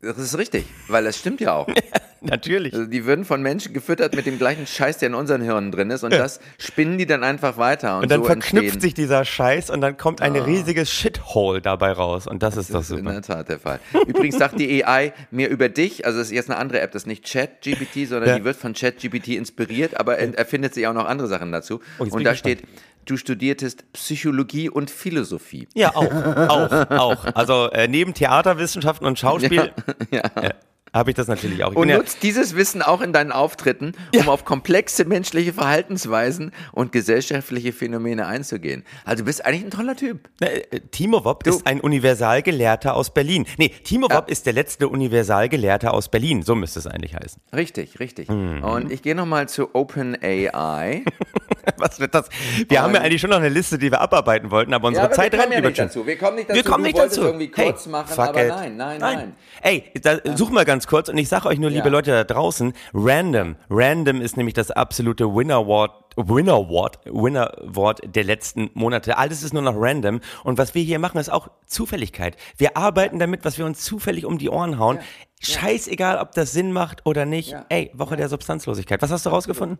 Das 0.00 0.16
ist 0.16 0.38
richtig, 0.38 0.64
weil 0.86 1.02
das 1.02 1.18
stimmt 1.18 1.40
ja 1.40 1.54
auch. 1.54 1.66
Natürlich. 2.20 2.72
Also 2.72 2.86
die 2.86 3.04
würden 3.04 3.24
von 3.24 3.42
Menschen 3.42 3.72
gefüttert 3.72 4.14
mit 4.14 4.26
dem 4.26 4.38
gleichen 4.38 4.66
Scheiß, 4.66 4.98
der 4.98 5.08
in 5.08 5.14
unseren 5.14 5.40
Hirnen 5.40 5.70
drin 5.72 5.90
ist 5.90 6.02
und 6.02 6.12
ja. 6.12 6.18
das 6.18 6.40
spinnen 6.58 6.98
die 6.98 7.06
dann 7.06 7.24
einfach 7.24 7.58
weiter. 7.58 7.96
Und, 7.96 8.04
und 8.04 8.10
dann 8.10 8.20
so 8.20 8.26
verknüpft 8.26 8.64
entstehen. 8.64 8.80
sich 8.80 8.94
dieser 8.94 9.24
Scheiß 9.24 9.70
und 9.70 9.80
dann 9.80 9.96
kommt 9.96 10.20
ein 10.20 10.36
oh. 10.36 10.42
riesiges 10.42 10.90
Shithole 10.92 11.60
dabei 11.60 11.92
raus 11.92 12.26
und 12.26 12.42
das, 12.42 12.54
das 12.54 12.66
ist 12.66 12.74
doch 12.74 12.82
super. 12.82 13.00
in 13.00 13.06
der 13.06 13.22
Tat 13.22 13.48
der 13.48 13.58
Fall. 13.58 13.80
Übrigens 14.06 14.38
sagt 14.38 14.58
die 14.58 14.84
AI 14.84 15.12
mir 15.30 15.48
über 15.48 15.68
dich, 15.68 16.06
also 16.06 16.18
das 16.18 16.28
ist 16.28 16.34
jetzt 16.34 16.50
eine 16.50 16.58
andere 16.58 16.80
App, 16.80 16.92
das 16.92 17.02
ist 17.02 17.06
nicht 17.06 17.24
ChatGPT, 17.24 18.08
sondern 18.08 18.28
ja. 18.30 18.38
die 18.38 18.44
wird 18.44 18.56
von 18.56 18.74
ChatGPT 18.74 19.28
inspiriert, 19.28 19.98
aber 19.98 20.18
er 20.18 20.36
erfindet 20.36 20.74
sich 20.74 20.86
auch 20.86 20.94
noch 20.94 21.06
andere 21.06 21.28
Sachen 21.28 21.52
dazu. 21.52 21.80
Oh, 21.98 22.04
und 22.08 22.24
da 22.24 22.34
steht, 22.34 22.62
du 23.10 23.16
studiertest 23.16 23.92
Psychologie 23.92 24.68
und 24.68 24.90
Philosophie. 24.90 25.68
Ja, 25.74 25.94
auch, 25.94 26.12
auch, 26.12 26.90
auch. 26.90 27.24
Also 27.34 27.70
äh, 27.70 27.88
neben 27.88 28.14
Theaterwissenschaften 28.14 29.06
und 29.06 29.18
Schauspiel 29.18 29.72
ja, 30.10 30.22
ja. 30.36 30.42
Äh, 30.42 30.54
habe 30.92 31.10
ich 31.10 31.16
das 31.16 31.28
natürlich 31.28 31.62
auch. 31.64 31.72
Ich 31.72 31.76
und 31.76 31.88
nutzt 31.88 32.14
ja 32.16 32.20
dieses 32.22 32.56
Wissen 32.56 32.82
auch 32.82 33.00
in 33.00 33.12
deinen 33.12 33.32
Auftritten, 33.32 33.92
um 34.16 34.28
auf 34.28 34.44
komplexe 34.44 35.04
menschliche 35.04 35.52
Verhaltensweisen 35.52 36.52
und 36.72 36.92
gesellschaftliche 36.92 37.72
Phänomene 37.72 38.26
einzugehen. 38.26 38.84
Also 39.04 39.22
du 39.22 39.26
bist 39.26 39.44
eigentlich 39.44 39.64
ein 39.64 39.70
toller 39.70 39.96
Typ. 39.96 40.28
Äh, 40.40 40.80
Timo 40.90 41.24
Wopp 41.24 41.44
du. 41.44 41.50
ist 41.50 41.66
ein 41.66 41.80
Universalgelehrter 41.80 42.94
aus 42.94 43.12
Berlin. 43.12 43.46
Nee, 43.58 43.68
Timo. 43.84 44.08
Wopp 44.10 44.30
ist 44.30 44.46
der 44.46 44.54
letzte 44.54 44.88
Universalgelehrter 44.88 45.92
aus 45.92 46.08
Berlin. 46.10 46.42
So 46.42 46.54
müsste 46.54 46.78
es 46.78 46.86
eigentlich 46.86 47.14
heißen. 47.14 47.42
Richtig, 47.54 48.00
richtig. 48.00 48.28
Mhm. 48.28 48.64
Und 48.64 48.90
ich 48.90 49.02
gehe 49.02 49.14
nochmal 49.14 49.48
zu 49.48 49.74
OpenAI. 49.74 51.04
Was 51.76 52.00
wird 52.00 52.14
das? 52.14 52.28
Wir 52.68 52.82
haben 52.82 52.94
ja 52.94 53.00
eigentlich 53.00 53.20
schon 53.20 53.30
noch 53.30 53.38
eine 53.38 53.48
Liste, 53.48 53.78
die 53.78 53.90
wir 53.90 54.00
abarbeiten 54.00 54.50
wollten, 54.50 54.74
aber 54.74 54.88
unsere 54.88 55.04
ja, 55.04 55.08
aber 55.08 55.16
Zeit 55.16 55.34
rennt 55.34 55.52
ja 55.52 55.60
nicht 55.60 55.78
dazu. 55.78 56.06
Wir 56.06 56.16
kommen 56.16 56.36
nicht 56.36 56.48
dazu. 56.48 56.56
Wir 56.56 56.64
kommen 56.64 56.84
nicht 56.84 56.98
dazu. 56.98 57.22
irgendwie 57.22 57.50
kurz 57.50 57.84
hey, 57.84 57.92
machen, 57.92 58.18
aber 58.18 58.44
nein, 58.44 58.76
nein, 58.76 58.98
nein, 58.98 58.98
nein. 59.00 59.36
Ey, 59.62 59.84
da, 60.02 60.18
such 60.36 60.50
mal 60.50 60.64
ganz 60.64 60.86
kurz 60.86 61.08
und 61.08 61.18
ich 61.18 61.28
sage 61.28 61.46
euch 61.48 61.58
nur, 61.58 61.70
liebe 61.70 61.86
ja. 61.86 61.92
Leute 61.92 62.10
da 62.10 62.24
draußen, 62.24 62.72
random. 62.94 63.56
Random 63.70 64.20
ist 64.20 64.36
nämlich 64.36 64.54
das 64.54 64.70
absolute 64.70 65.34
Winner-Wort 65.34 66.08
Winner 66.18 66.68
Wort, 66.68 66.98
Winner 67.04 67.52
Wort 67.62 68.00
der 68.04 68.24
letzten 68.24 68.70
Monate. 68.74 69.16
Alles 69.18 69.44
ist 69.44 69.54
nur 69.54 69.62
noch 69.62 69.74
random. 69.76 70.20
Und 70.42 70.58
was 70.58 70.74
wir 70.74 70.82
hier 70.82 70.98
machen, 70.98 71.18
ist 71.18 71.28
auch 71.28 71.48
Zufälligkeit. 71.66 72.36
Wir 72.56 72.76
arbeiten 72.76 73.20
damit, 73.20 73.44
was 73.44 73.56
wir 73.56 73.64
uns 73.64 73.84
zufällig 73.84 74.26
um 74.26 74.36
die 74.36 74.50
Ohren 74.50 74.78
hauen. 74.80 74.96
Ja. 74.96 75.02
Scheißegal, 75.40 76.18
ob 76.18 76.32
das 76.32 76.50
Sinn 76.50 76.72
macht 76.72 77.06
oder 77.06 77.24
nicht. 77.24 77.54
Ey, 77.68 77.92
Woche 77.94 78.16
der 78.16 78.28
Substanzlosigkeit. 78.28 79.00
Was 79.00 79.12
hast 79.12 79.26
du 79.26 79.30
rausgefunden? 79.30 79.78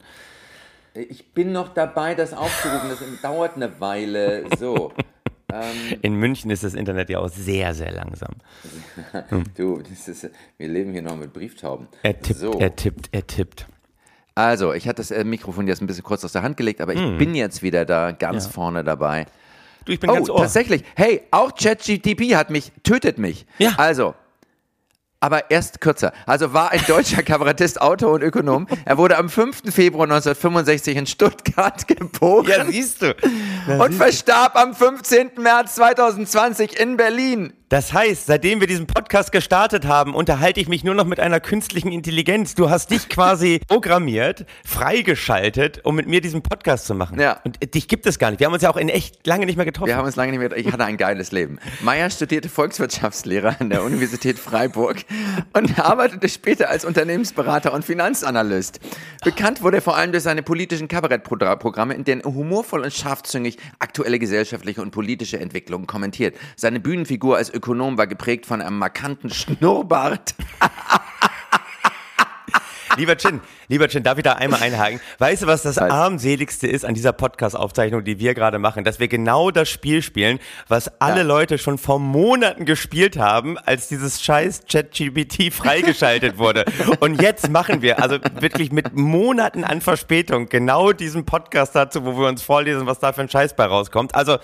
Ich 1.08 1.32
bin 1.32 1.52
noch 1.52 1.68
dabei, 1.74 2.14
das 2.14 2.32
aufzurufen. 2.32 2.90
Das 2.90 2.98
dauert 3.22 3.56
eine 3.56 3.80
Weile. 3.80 4.44
So. 4.58 4.92
Ähm, 5.52 5.98
in 6.02 6.14
München 6.14 6.50
ist 6.50 6.64
das 6.64 6.74
Internet 6.74 7.08
ja 7.08 7.20
auch 7.20 7.28
sehr, 7.28 7.72
sehr 7.74 7.92
langsam. 7.92 8.34
du, 9.56 9.78
ist, 9.78 10.30
wir 10.58 10.68
leben 10.68 10.92
hier 10.92 11.02
noch 11.02 11.16
mit 11.16 11.32
Brieftauben. 11.32 11.88
Er 12.02 12.20
tippt, 12.20 12.40
so. 12.40 12.52
er 12.52 12.74
tippt, 12.74 13.08
er 13.12 13.26
tippt. 13.26 13.66
Also, 14.34 14.72
ich 14.72 14.86
hatte 14.86 14.96
das 14.96 15.10
äh, 15.10 15.24
Mikrofon 15.24 15.66
jetzt 15.66 15.80
ein 15.80 15.86
bisschen 15.86 16.04
kurz 16.04 16.24
aus 16.24 16.32
der 16.32 16.42
Hand 16.42 16.56
gelegt, 16.56 16.80
aber 16.80 16.94
ich 16.94 17.00
mm. 17.00 17.18
bin 17.18 17.34
jetzt 17.34 17.62
wieder 17.62 17.84
da, 17.84 18.12
ganz 18.12 18.44
ja. 18.44 18.50
vorne 18.52 18.84
dabei. 18.84 19.26
Du, 19.84 19.92
ich 19.92 20.00
bin 20.00 20.10
oh, 20.10 20.14
ganz 20.14 20.30
ohr. 20.30 20.38
tatsächlich. 20.38 20.84
Hey, 20.94 21.22
auch 21.30 21.54
ChatGTP 21.54 22.36
hat 22.36 22.50
mich, 22.50 22.72
tötet 22.82 23.18
mich. 23.18 23.46
Ja. 23.58 23.74
Also, 23.78 24.14
aber 25.20 25.50
erst 25.50 25.80
kürzer. 25.80 26.12
Also 26.26 26.52
war 26.52 26.70
ein 26.70 26.82
deutscher 26.86 27.22
Kabarettist, 27.24 27.80
Autor 27.80 28.12
und 28.12 28.22
Ökonom. 28.22 28.66
Er 28.84 28.98
wurde 28.98 29.18
am 29.18 29.28
5. 29.28 29.74
Februar 29.74 30.04
1965 30.04 30.96
in 30.96 31.06
Stuttgart 31.06 31.86
geboren. 31.88 32.46
Ja, 32.48 32.64
siehst 32.64 33.02
du. 33.02 33.14
Ja, 33.66 33.82
und 33.82 33.94
verstarb 33.94 34.56
am 34.56 34.74
15. 34.74 35.32
März 35.38 35.76
2020 35.76 36.78
in 36.78 36.96
Berlin. 36.96 37.52
Das 37.68 37.92
heißt, 37.92 38.24
seitdem 38.24 38.60
wir 38.60 38.66
diesen 38.66 38.86
Podcast 38.86 39.30
gestartet 39.30 39.84
haben, 39.86 40.14
unterhalte 40.14 40.58
ich 40.58 40.68
mich 40.68 40.84
nur 40.84 40.94
noch 40.94 41.04
mit 41.04 41.20
einer 41.20 41.38
künstlichen 41.38 41.92
Intelligenz. 41.92 42.54
Du 42.54 42.70
hast 42.70 42.90
dich 42.90 43.10
quasi 43.10 43.60
programmiert, 43.68 44.46
freigeschaltet, 44.64 45.84
um 45.84 45.94
mit 45.94 46.08
mir 46.08 46.22
diesen 46.22 46.40
Podcast 46.40 46.86
zu 46.86 46.94
machen. 46.94 47.20
Ja. 47.20 47.40
Und 47.44 47.74
dich 47.74 47.86
gibt 47.86 48.06
es 48.06 48.18
gar 48.18 48.30
nicht. 48.30 48.40
Wir 48.40 48.46
haben 48.46 48.54
uns 48.54 48.62
ja 48.62 48.70
auch 48.70 48.78
in 48.78 48.88
echt 48.88 49.26
lange 49.26 49.44
nicht 49.44 49.56
mehr 49.56 49.66
getroffen. 49.66 49.88
Wir 49.88 49.96
haben 49.96 50.06
uns 50.06 50.16
lange 50.16 50.32
nicht 50.32 50.40
mehr 50.40 50.56
Ich 50.56 50.72
hatte 50.72 50.86
ein 50.86 50.96
geiles 50.96 51.30
Leben. 51.30 51.58
Meyer 51.82 52.08
studierte 52.08 52.48
Volkswirtschaftslehrer 52.48 53.56
an 53.60 53.68
der 53.68 53.82
Universität 53.82 54.38
Freiburg 54.38 55.04
und 55.52 55.78
arbeitete 55.78 56.26
später 56.30 56.70
als 56.70 56.86
Unternehmensberater 56.86 57.74
und 57.74 57.84
Finanzanalyst. 57.84 58.80
Bekannt 59.24 59.62
wurde 59.62 59.78
er 59.78 59.82
vor 59.82 59.98
allem 59.98 60.12
durch 60.12 60.24
seine 60.24 60.42
politischen 60.42 60.88
Kabarettprogramme, 60.88 61.92
in 61.92 62.04
denen 62.04 62.22
er 62.22 62.32
humorvoll 62.32 62.80
und 62.80 62.94
scharfzüngig 62.94 63.58
aktuelle 63.78 64.18
gesellschaftliche 64.18 64.80
und 64.80 64.90
politische 64.90 65.38
Entwicklungen 65.38 65.86
kommentiert. 65.86 66.34
Seine 66.56 66.80
Bühnenfigur 66.80 67.36
als 67.36 67.57
Ökonom 67.58 67.98
war 67.98 68.06
geprägt 68.06 68.46
von 68.46 68.62
einem 68.62 68.78
markanten 68.78 69.30
Schnurrbart. 69.30 70.36
Lieber 72.96 73.16
Chin, 73.16 73.40
lieber 73.68 73.88
Chin, 73.88 74.02
darf 74.02 74.18
ich 74.18 74.24
da 74.24 74.32
einmal 74.32 74.62
einhaken? 74.62 75.00
Weißt 75.18 75.42
du, 75.42 75.46
was 75.46 75.62
das 75.62 75.78
armseligste 75.78 76.66
ist 76.66 76.84
an 76.84 76.94
dieser 76.94 77.12
Podcast-Aufzeichnung, 77.12 78.04
die 78.04 78.18
wir 78.18 78.34
gerade 78.34 78.58
machen? 78.58 78.84
Dass 78.84 78.98
wir 78.98 79.08
genau 79.08 79.50
das 79.50 79.68
Spiel 79.68 80.02
spielen, 80.02 80.38
was 80.68 81.00
alle 81.00 81.18
ja. 81.18 81.22
Leute 81.22 81.58
schon 81.58 81.78
vor 81.78 81.98
Monaten 81.98 82.64
gespielt 82.64 83.18
haben, 83.18 83.58
als 83.58 83.88
dieses 83.88 84.22
scheiß 84.22 84.62
ChatGPT 84.70 85.52
freigeschaltet 85.52 86.38
wurde. 86.38 86.64
Und 87.00 87.20
jetzt 87.20 87.50
machen 87.50 87.82
wir, 87.82 88.02
also 88.02 88.18
wirklich 88.40 88.72
mit 88.72 88.94
Monaten 88.94 89.64
an 89.64 89.80
Verspätung, 89.80 90.48
genau 90.48 90.92
diesen 90.92 91.24
Podcast 91.24 91.74
dazu, 91.74 92.04
wo 92.04 92.18
wir 92.18 92.28
uns 92.28 92.42
vorlesen, 92.42 92.86
was 92.86 92.98
da 92.98 93.12
für 93.12 93.20
ein 93.20 93.28
Scheiß 93.28 93.54
bei 93.54 93.66
rauskommt. 93.66 94.14
Also, 94.14 94.38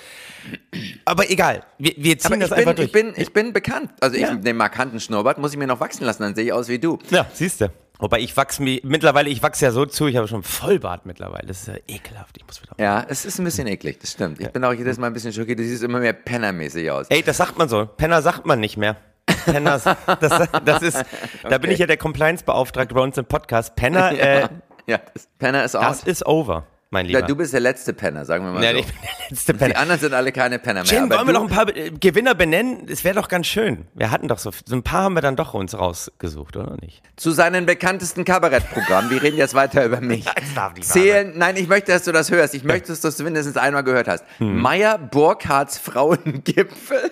aber 1.05 1.31
egal, 1.31 1.65
wir, 1.79 1.95
wir 1.97 2.19
ziehen 2.19 2.41
das 2.41 2.51
bin, 2.51 2.59
einfach 2.59 2.75
durch. 2.75 2.87
Ich 2.87 2.93
bin, 2.93 3.13
ich 3.17 3.33
bin 3.33 3.53
bekannt. 3.53 3.91
Also 4.01 4.17
ich, 4.17 4.27
den 4.27 4.57
markanten 4.57 5.01
Schnurrbart 5.01 5.39
muss 5.39 5.53
ich 5.53 5.59
mir 5.59 5.67
noch 5.67 5.81
wachsen 5.81 6.05
lassen, 6.05 6.23
dann 6.23 6.35
sehe 6.35 6.45
ich 6.45 6.53
aus 6.53 6.69
wie 6.69 6.79
du. 6.79 6.99
Ja, 7.11 7.27
siehst 7.33 7.61
du. 7.61 7.84
Wobei 7.99 8.19
ich 8.19 8.37
wachse 8.37 8.63
mir, 8.63 8.81
mittlerweile, 8.83 9.31
ich 9.31 9.43
wachse 9.43 9.65
ja 9.65 9.71
so 9.71 9.87
zu, 9.87 10.09
ich 10.09 10.17
habe 10.17 10.27
schon 10.27 10.43
Vollbart 10.43 11.07
mittlerweile. 11.07 11.47
Das 11.47 11.61
ist 11.61 11.69
ja 11.69 11.75
ekelhaft. 11.87 12.37
Ich 12.37 12.47
muss 12.47 12.61
wieder. 12.61 12.75
Ja, 12.79 13.07
es 13.09 13.25
ist 13.25 13.39
ein 13.39 13.45
bisschen 13.45 13.69
eklig, 13.69 14.01
das 14.01 14.13
stimmt. 14.13 14.41
Ich 14.41 14.47
ja. 14.47 14.51
bin 14.51 14.65
auch 14.65 14.73
jedes 14.73 14.99
Mal 14.99 15.07
ein 15.07 15.13
bisschen 15.13 15.33
schockiert. 15.33 15.61
Du 15.61 15.63
siehst 15.63 15.83
immer 15.85 16.01
mehr 16.01 16.13
Pennermäßig 16.13 16.91
aus. 16.91 17.07
Ey, 17.09 17.23
das 17.23 17.37
sagt 17.37 17.57
man 17.57 17.69
so. 17.69 17.87
Penner 17.87 18.21
sagt 18.21 18.47
man 18.47 18.59
nicht 18.59 18.77
mehr. 18.77 18.97
Penner, 19.45 19.79
das, 20.21 20.49
das 20.65 20.83
ist, 20.83 20.97
okay. 20.97 21.49
da 21.49 21.59
bin 21.59 21.71
ich 21.71 21.79
ja 21.79 21.87
der 21.87 21.97
Compliance-Beauftragte 21.97 22.95
bei 22.95 23.01
uns 23.01 23.17
im 23.17 23.27
Podcast. 23.27 23.77
Penner, 23.77 24.11
äh, 24.19 24.49
ja, 24.87 24.99
Penner 25.39 25.65
ist 25.65 25.77
aus. 25.77 26.01
Das 26.01 26.03
ist 26.03 26.27
over. 26.27 26.67
Mein 26.95 27.07
Lieber. 27.07 27.21
Ja, 27.21 27.27
du 27.27 27.37
bist 27.37 27.53
der 27.53 27.61
letzte 27.61 27.93
Penner, 27.93 28.25
sagen 28.25 28.45
wir 28.47 28.53
mal 28.53 28.65
ja, 28.65 28.73
so. 28.73 28.79
Ich 28.79 28.87
bin 28.87 28.95
der 29.03 29.11
letzte 29.31 29.55
Penner. 29.55 29.69
Die 29.69 29.77
anderen 29.77 30.01
sind 30.01 30.15
alle 30.15 30.33
keine 30.33 30.59
Penner 30.59 30.83
mehr. 30.85 30.93
Jim, 30.93 31.11
wollen 31.11 31.27
wir 31.27 31.35
noch 31.35 31.43
ein 31.43 31.49
paar 31.49 31.67
Gewinner 31.67 32.35
benennen? 32.35 32.87
Es 32.89 33.05
wäre 33.05 33.17
doch 33.17 33.29
ganz 33.29 33.47
schön. 33.47 33.87
Wir 33.95 34.11
hatten 34.11 34.29
doch 34.29 34.39
so, 34.39 34.51
so 34.65 34.75
ein 34.75 34.83
paar 34.83 35.03
haben 35.03 35.15
wir 35.15 35.21
dann 35.21 35.37
doch 35.37 35.53
uns 35.53 35.77
rausgesucht, 35.77 36.57
oder 36.57 36.77
nicht? 36.81 37.03
Zu 37.17 37.33
seinen 37.33 37.67
bekanntesten 37.67 38.25
Kabarettprogrammen, 38.25 39.11
wir 39.11 39.23
reden 39.23 39.37
jetzt 39.37 39.55
weiter 39.55 39.85
über 39.85 40.01
mich. 40.01 40.25
Zählen, 40.81 41.37
nein, 41.37 41.57
ich 41.57 41.69
möchte, 41.69 41.93
dass 41.93 42.05
du 42.05 42.13
das 42.13 42.31
hörst. 42.31 42.55
Ich 42.55 42.65
möchte, 42.65 42.89
dass 42.89 43.01
du 43.01 43.09
das 43.09 43.19
mindestens 43.19 43.57
einmal 43.57 43.85
gehört 43.85 44.09
hast. 44.09 44.25
Hm. 44.39 44.61
Meier 44.61 44.97
Burkhardts 44.97 45.77
Frauengipfel. 45.79 47.11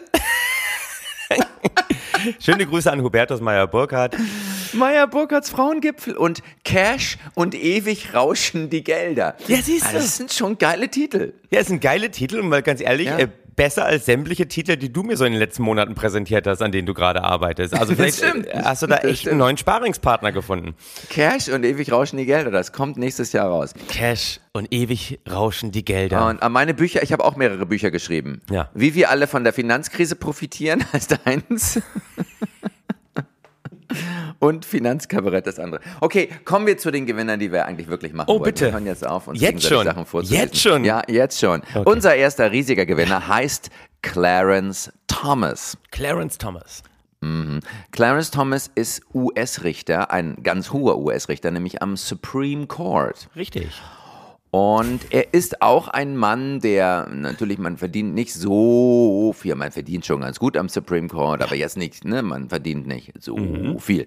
Schöne 2.41 2.67
Grüße 2.67 2.91
an 2.91 3.03
Hubertus 3.03 3.41
Meyer 3.41 3.67
Burkhardt. 3.67 4.17
Meyer 4.75 5.07
Burkhardts 5.07 5.51
Frauengipfel 5.51 6.17
und 6.17 6.43
Cash 6.65 7.19
und 7.35 7.55
ewig 7.55 8.15
rauschen 8.15 8.71
die 8.71 8.85
Gelder. 8.85 9.37
Ja, 9.47 9.59
siehst 9.63 9.91
du. 9.91 9.95
Das 9.95 10.17
sind 10.17 10.33
schon 10.33 10.59
geile 10.59 10.89
Titel. 10.89 11.35
Ja, 11.51 11.61
es 11.61 11.69
sind 11.69 11.81
geile 11.81 12.11
Titel 12.11 12.41
und 12.41 12.49
mal 12.49 12.63
ganz 12.63 12.81
ehrlich, 12.81 13.07
ja. 13.07 13.19
äh, 13.19 13.29
besser 13.57 13.85
als 13.85 14.07
sämtliche 14.07 14.49
Titel, 14.49 14.77
die 14.77 14.93
du 14.93 15.03
mir 15.03 15.17
so 15.17 15.25
in 15.25 15.33
den 15.33 15.39
letzten 15.39 15.63
Monaten 15.63 15.95
präsentiert 15.95 16.47
hast, 16.47 16.63
an 16.63 16.73
denen 16.73 16.87
du 16.87 16.95
gerade 16.95 17.23
arbeitest. 17.23 17.75
Also 17.75 17.95
vielleicht 17.97 18.23
äh, 18.23 18.63
hast 18.63 18.83
du 18.83 18.87
da 18.87 18.99
echt 18.99 19.29
einen 19.29 19.39
neuen 19.39 19.57
Sparingspartner 19.57 20.33
gefunden. 20.33 20.75
Cash 21.11 21.49
und 21.49 21.65
ewig 21.65 21.93
rauschen 21.93 22.17
die 22.17 22.27
Gelder, 22.27 22.51
das 22.51 22.73
kommt 22.73 22.97
nächstes 22.97 23.33
Jahr 23.33 23.49
raus. 23.49 23.75
Cash 23.89 24.41
und 24.53 24.73
ewig 24.73 25.21
rauschen 25.31 25.73
die 25.73 25.85
Gelder. 25.85 26.29
Und 26.29 26.41
meine 26.51 26.75
Bücher, 26.75 27.03
ich 27.03 27.13
habe 27.13 27.25
auch 27.25 27.37
mehrere 27.37 27.67
Bücher 27.67 27.91
geschrieben. 27.91 28.43
Ja. 28.51 28.71
Wie 28.75 28.95
wir 28.95 29.11
alle 29.11 29.27
von 29.27 29.45
der 29.45 29.53
Finanzkrise 29.53 30.17
profitieren, 30.17 30.85
heißt 30.93 31.19
eins. 31.25 31.81
Und 34.43 34.65
Finanzkabarett 34.65 35.47
das 35.47 35.61
andere. 35.61 35.81
Okay, 36.01 36.29
kommen 36.45 36.67
wir 36.67 36.77
zu 36.77 36.91
den 36.91 37.07
Gewinnern, 37.07 37.39
die 37.39 37.53
wir 37.53 37.65
eigentlich 37.65 37.87
wirklich 37.87 38.13
machen 38.13 38.27
oh, 38.29 38.35
wollen. 38.35 38.43
bitte. 38.43 38.67
Wir 38.67 38.73
hören 38.73 38.87
jetzt 38.87 39.07
auf, 39.07 39.29
uns 39.29 39.41
jetzt 39.41 39.63
schon. 39.63 39.85
Sachen 39.85 40.05
vorzulesen. 40.05 40.45
Jetzt 40.45 40.61
schon? 40.61 40.85
Ja, 40.85 41.03
jetzt 41.07 41.39
schon. 41.39 41.63
Okay. 41.73 41.89
Unser 41.89 42.17
erster 42.17 42.51
riesiger 42.51 42.85
Gewinner 42.85 43.29
heißt 43.29 43.71
Clarence 44.03 44.93
Thomas. 45.07 45.79
Clarence 45.93 46.39
Thomas. 46.39 46.83
Mhm. 47.21 47.61
Clarence 47.93 48.33
Thomas 48.33 48.69
ist 48.75 49.03
US-Richter, 49.15 50.11
ein 50.11 50.43
ganz 50.43 50.73
hoher 50.73 50.99
US-Richter, 50.99 51.53
nämlich 51.53 51.81
am 51.81 51.97
Supreme 51.97 52.67
Court. 52.67 53.29
Richtig. 53.37 53.69
Und 54.55 55.01
er 55.09 55.33
ist 55.33 55.63
auch 55.63 55.89
ein 55.89 56.15
Mann, 56.15 56.61
der 56.61 57.09
natürlich, 57.11 57.57
man 57.57 57.79
verdient 57.79 58.13
nicht 58.13 58.35
so 58.35 59.35
viel, 59.35 59.55
man 59.55 59.73
verdient 59.73 60.05
schon 60.05 60.21
ganz 60.21 60.39
gut 60.39 60.59
am 60.59 60.69
Supreme 60.69 61.09
Court, 61.09 61.41
aber 61.41 61.55
jetzt 61.55 61.79
nicht, 61.79 62.05
ne, 62.05 62.23
man 62.23 62.51
verdient 62.51 62.87
nicht 62.87 63.15
so 63.19 63.35
mhm. 63.35 63.79
viel. 63.79 64.07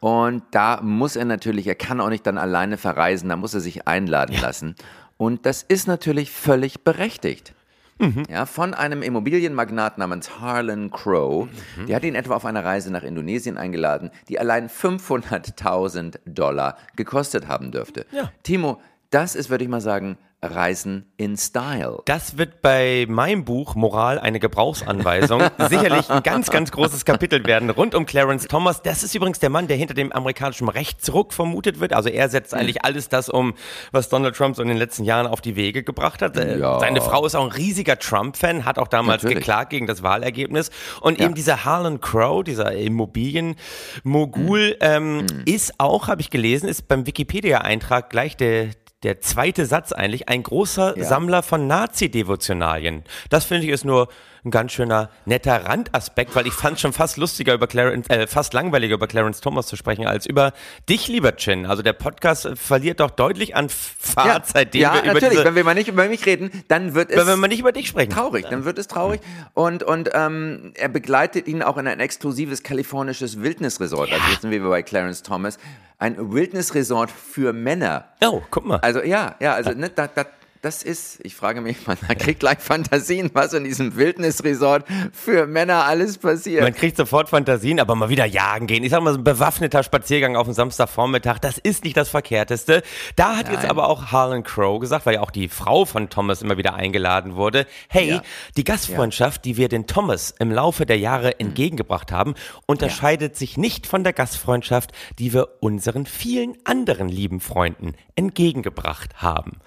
Und 0.00 0.42
da 0.50 0.80
muss 0.82 1.14
er 1.14 1.24
natürlich, 1.24 1.68
er 1.68 1.76
kann 1.76 2.00
auch 2.00 2.08
nicht 2.08 2.26
dann 2.26 2.36
alleine 2.36 2.78
verreisen, 2.78 3.28
da 3.28 3.36
muss 3.36 3.54
er 3.54 3.60
sich 3.60 3.86
einladen 3.86 4.34
ja. 4.34 4.40
lassen. 4.40 4.74
Und 5.16 5.46
das 5.46 5.62
ist 5.62 5.86
natürlich 5.86 6.32
völlig 6.32 6.82
berechtigt. 6.82 7.54
Mhm. 8.00 8.24
Ja, 8.28 8.46
von 8.46 8.74
einem 8.74 9.02
Immobilienmagnat 9.02 9.98
namens 9.98 10.40
Harlan 10.40 10.90
Crow. 10.90 11.46
Mhm. 11.76 11.86
Der 11.86 11.96
hat 11.96 12.02
ihn 12.02 12.14
etwa 12.14 12.34
auf 12.34 12.46
eine 12.46 12.64
Reise 12.64 12.90
nach 12.90 13.02
Indonesien 13.02 13.58
eingeladen, 13.58 14.10
die 14.28 14.40
allein 14.40 14.68
500.000 14.68 16.18
Dollar 16.24 16.76
gekostet 16.96 17.46
haben 17.46 17.70
dürfte. 17.70 18.06
Ja. 18.10 18.32
Timo, 18.42 18.80
das 19.10 19.34
ist, 19.34 19.50
würde 19.50 19.64
ich 19.64 19.70
mal 19.70 19.80
sagen, 19.80 20.18
Reisen 20.42 21.12
in 21.18 21.36
Style. 21.36 21.98
Das 22.06 22.38
wird 22.38 22.62
bei 22.62 23.04
meinem 23.08 23.44
Buch 23.44 23.74
Moral 23.74 24.18
eine 24.18 24.40
Gebrauchsanweisung 24.40 25.42
sicherlich 25.68 26.08
ein 26.08 26.22
ganz, 26.22 26.50
ganz 26.50 26.70
großes 26.70 27.04
Kapitel 27.04 27.44
werden 27.44 27.68
rund 27.68 27.94
um 27.94 28.06
Clarence 28.06 28.48
Thomas. 28.48 28.82
Das 28.82 29.02
ist 29.02 29.14
übrigens 29.14 29.38
der 29.38 29.50
Mann, 29.50 29.68
der 29.68 29.76
hinter 29.76 29.92
dem 29.92 30.12
amerikanischen 30.12 30.68
Rechtsruck 30.68 31.34
vermutet 31.34 31.78
wird. 31.78 31.92
Also 31.92 32.08
er 32.08 32.30
setzt 32.30 32.54
eigentlich 32.54 32.76
hm. 32.76 32.84
alles 32.84 33.10
das 33.10 33.28
um, 33.28 33.52
was 33.92 34.08
Donald 34.08 34.34
Trump 34.34 34.56
so 34.56 34.62
in 34.62 34.68
den 34.68 34.78
letzten 34.78 35.04
Jahren 35.04 35.26
auf 35.26 35.42
die 35.42 35.56
Wege 35.56 35.82
gebracht 35.82 36.22
hat. 36.22 36.38
Äh, 36.38 36.58
ja. 36.58 36.80
Seine 36.80 37.02
Frau 37.02 37.26
ist 37.26 37.34
auch 37.34 37.44
ein 37.44 37.52
riesiger 37.52 37.98
Trump-Fan, 37.98 38.64
hat 38.64 38.78
auch 38.78 38.88
damals 38.88 39.22
Natürlich. 39.22 39.44
geklagt 39.44 39.70
gegen 39.70 39.86
das 39.86 40.02
Wahlergebnis. 40.02 40.70
Und 41.02 41.18
ja. 41.18 41.26
eben 41.26 41.34
dieser 41.34 41.66
Harlan 41.66 42.00
Crow, 42.00 42.42
dieser 42.42 42.72
Immobilienmogul, 42.72 44.70
hm. 44.70 44.76
ähm, 44.80 45.26
hm. 45.30 45.42
ist 45.44 45.74
auch, 45.78 46.08
habe 46.08 46.22
ich 46.22 46.30
gelesen, 46.30 46.66
ist 46.66 46.88
beim 46.88 47.06
Wikipedia-Eintrag 47.06 48.08
gleich 48.08 48.38
der, 48.38 48.68
der 49.02 49.20
zweite 49.20 49.66
Satz 49.66 49.92
eigentlich, 49.92 50.28
ein 50.28 50.42
großer 50.42 50.96
ja. 50.98 51.04
Sammler 51.04 51.42
von 51.42 51.66
Nazi-Devotionalien. 51.66 53.04
Das 53.30 53.44
finde 53.44 53.66
ich 53.66 53.72
ist 53.72 53.84
nur 53.84 54.08
ein 54.44 54.50
ganz 54.50 54.72
schöner 54.72 55.10
netter 55.26 55.66
Randaspekt, 55.66 56.34
weil 56.34 56.46
ich 56.46 56.52
fand 56.52 56.76
es 56.76 56.80
schon 56.80 56.92
fast 56.92 57.16
lustiger 57.16 57.54
über 57.54 57.66
Clarence, 57.66 58.08
äh, 58.08 58.26
fast 58.26 58.54
langweiliger 58.54 58.94
über 58.94 59.06
Clarence 59.06 59.40
Thomas 59.40 59.66
zu 59.66 59.76
sprechen 59.76 60.06
als 60.06 60.26
über 60.26 60.52
dich, 60.88 61.08
lieber 61.08 61.36
Chin. 61.36 61.66
Also 61.66 61.82
der 61.82 61.92
Podcast 61.92 62.48
verliert 62.54 63.00
doch 63.00 63.10
deutlich 63.10 63.54
an 63.56 63.68
Fahrt, 63.68 64.26
ja, 64.26 64.42
seitdem 64.44 64.80
ja, 64.80 64.94
wir 64.94 65.02
über 65.02 65.14
natürlich. 65.14 65.44
Wenn 65.44 65.54
wir 65.54 65.64
mal 65.64 65.74
nicht 65.74 65.88
über 65.88 66.08
mich 66.08 66.24
reden, 66.26 66.50
dann 66.68 66.94
wird 66.94 67.10
es 67.10 67.16
wenn 67.16 67.26
wir 67.26 67.36
mal 67.36 67.48
nicht 67.48 67.60
über 67.60 67.72
dich 67.72 67.88
sprechen, 67.88 68.10
traurig. 68.10 68.46
Dann 68.48 68.64
wird 68.64 68.78
es 68.78 68.88
traurig. 68.88 69.20
Und 69.54 69.82
und 69.82 70.10
ähm, 70.14 70.72
er 70.74 70.88
begleitet 70.88 71.46
ihn 71.46 71.62
auch 71.62 71.76
in 71.76 71.86
ein 71.86 72.00
exklusives 72.00 72.62
kalifornisches 72.62 73.40
Wildnisresort. 73.40 74.08
Ja. 74.08 74.16
Also 74.16 74.30
jetzt 74.30 74.42
sind 74.42 74.50
wir 74.50 74.62
bei 74.62 74.82
Clarence 74.82 75.22
Thomas. 75.22 75.58
Ein 75.98 76.32
Wildnisresort 76.32 77.10
für 77.10 77.52
Männer. 77.52 78.06
Oh, 78.24 78.40
guck 78.50 78.64
mal. 78.64 78.78
Also 78.78 79.02
ja, 79.02 79.36
ja, 79.38 79.52
also 79.52 79.72
ne, 79.72 79.90
da, 79.90 80.06
da 80.06 80.24
das 80.62 80.82
ist, 80.82 81.20
ich 81.22 81.34
frage 81.34 81.60
mich, 81.60 81.86
man 81.86 81.96
kriegt 81.96 82.40
gleich 82.40 82.58
Fantasien, 82.58 83.30
was 83.32 83.52
in 83.54 83.64
diesem 83.64 83.96
Wildnisresort 83.96 84.84
für 85.12 85.46
Männer 85.46 85.84
alles 85.84 86.18
passiert. 86.18 86.62
Man 86.62 86.74
kriegt 86.74 86.96
sofort 86.96 87.28
Fantasien, 87.28 87.80
aber 87.80 87.94
mal 87.94 88.10
wieder 88.10 88.26
jagen 88.26 88.66
gehen. 88.66 88.84
Ich 88.84 88.90
sag 88.90 89.02
mal, 89.02 89.12
so 89.12 89.18
ein 89.18 89.24
bewaffneter 89.24 89.82
Spaziergang 89.82 90.36
auf 90.36 90.46
dem 90.46 90.54
Samstagvormittag, 90.54 91.38
das 91.38 91.58
ist 91.58 91.84
nicht 91.84 91.96
das 91.96 92.10
Verkehrteste. 92.10 92.82
Da 93.16 93.36
hat 93.36 93.46
Nein. 93.46 93.54
jetzt 93.54 93.64
aber 93.64 93.88
auch 93.88 94.12
Harlan 94.12 94.42
Crow 94.42 94.80
gesagt, 94.80 95.06
weil 95.06 95.14
ja 95.14 95.20
auch 95.22 95.30
die 95.30 95.48
Frau 95.48 95.84
von 95.84 96.10
Thomas 96.10 96.42
immer 96.42 96.58
wieder 96.58 96.74
eingeladen 96.74 97.36
wurde, 97.36 97.66
hey, 97.88 98.10
ja. 98.10 98.22
die 98.56 98.64
Gastfreundschaft, 98.64 99.46
ja. 99.46 99.52
die 99.52 99.56
wir 99.56 99.68
den 99.68 99.86
Thomas 99.86 100.34
im 100.38 100.52
Laufe 100.52 100.84
der 100.84 100.98
Jahre 100.98 101.28
mhm. 101.28 101.46
entgegengebracht 101.46 102.12
haben, 102.12 102.34
unterscheidet 102.66 103.32
ja. 103.32 103.38
sich 103.38 103.56
nicht 103.56 103.86
von 103.86 104.04
der 104.04 104.12
Gastfreundschaft, 104.12 104.92
die 105.18 105.32
wir 105.32 105.48
unseren 105.60 106.04
vielen 106.04 106.56
anderen 106.64 107.08
lieben 107.08 107.40
Freunden 107.40 107.94
entgegengebracht 108.14 109.22
haben. 109.22 109.60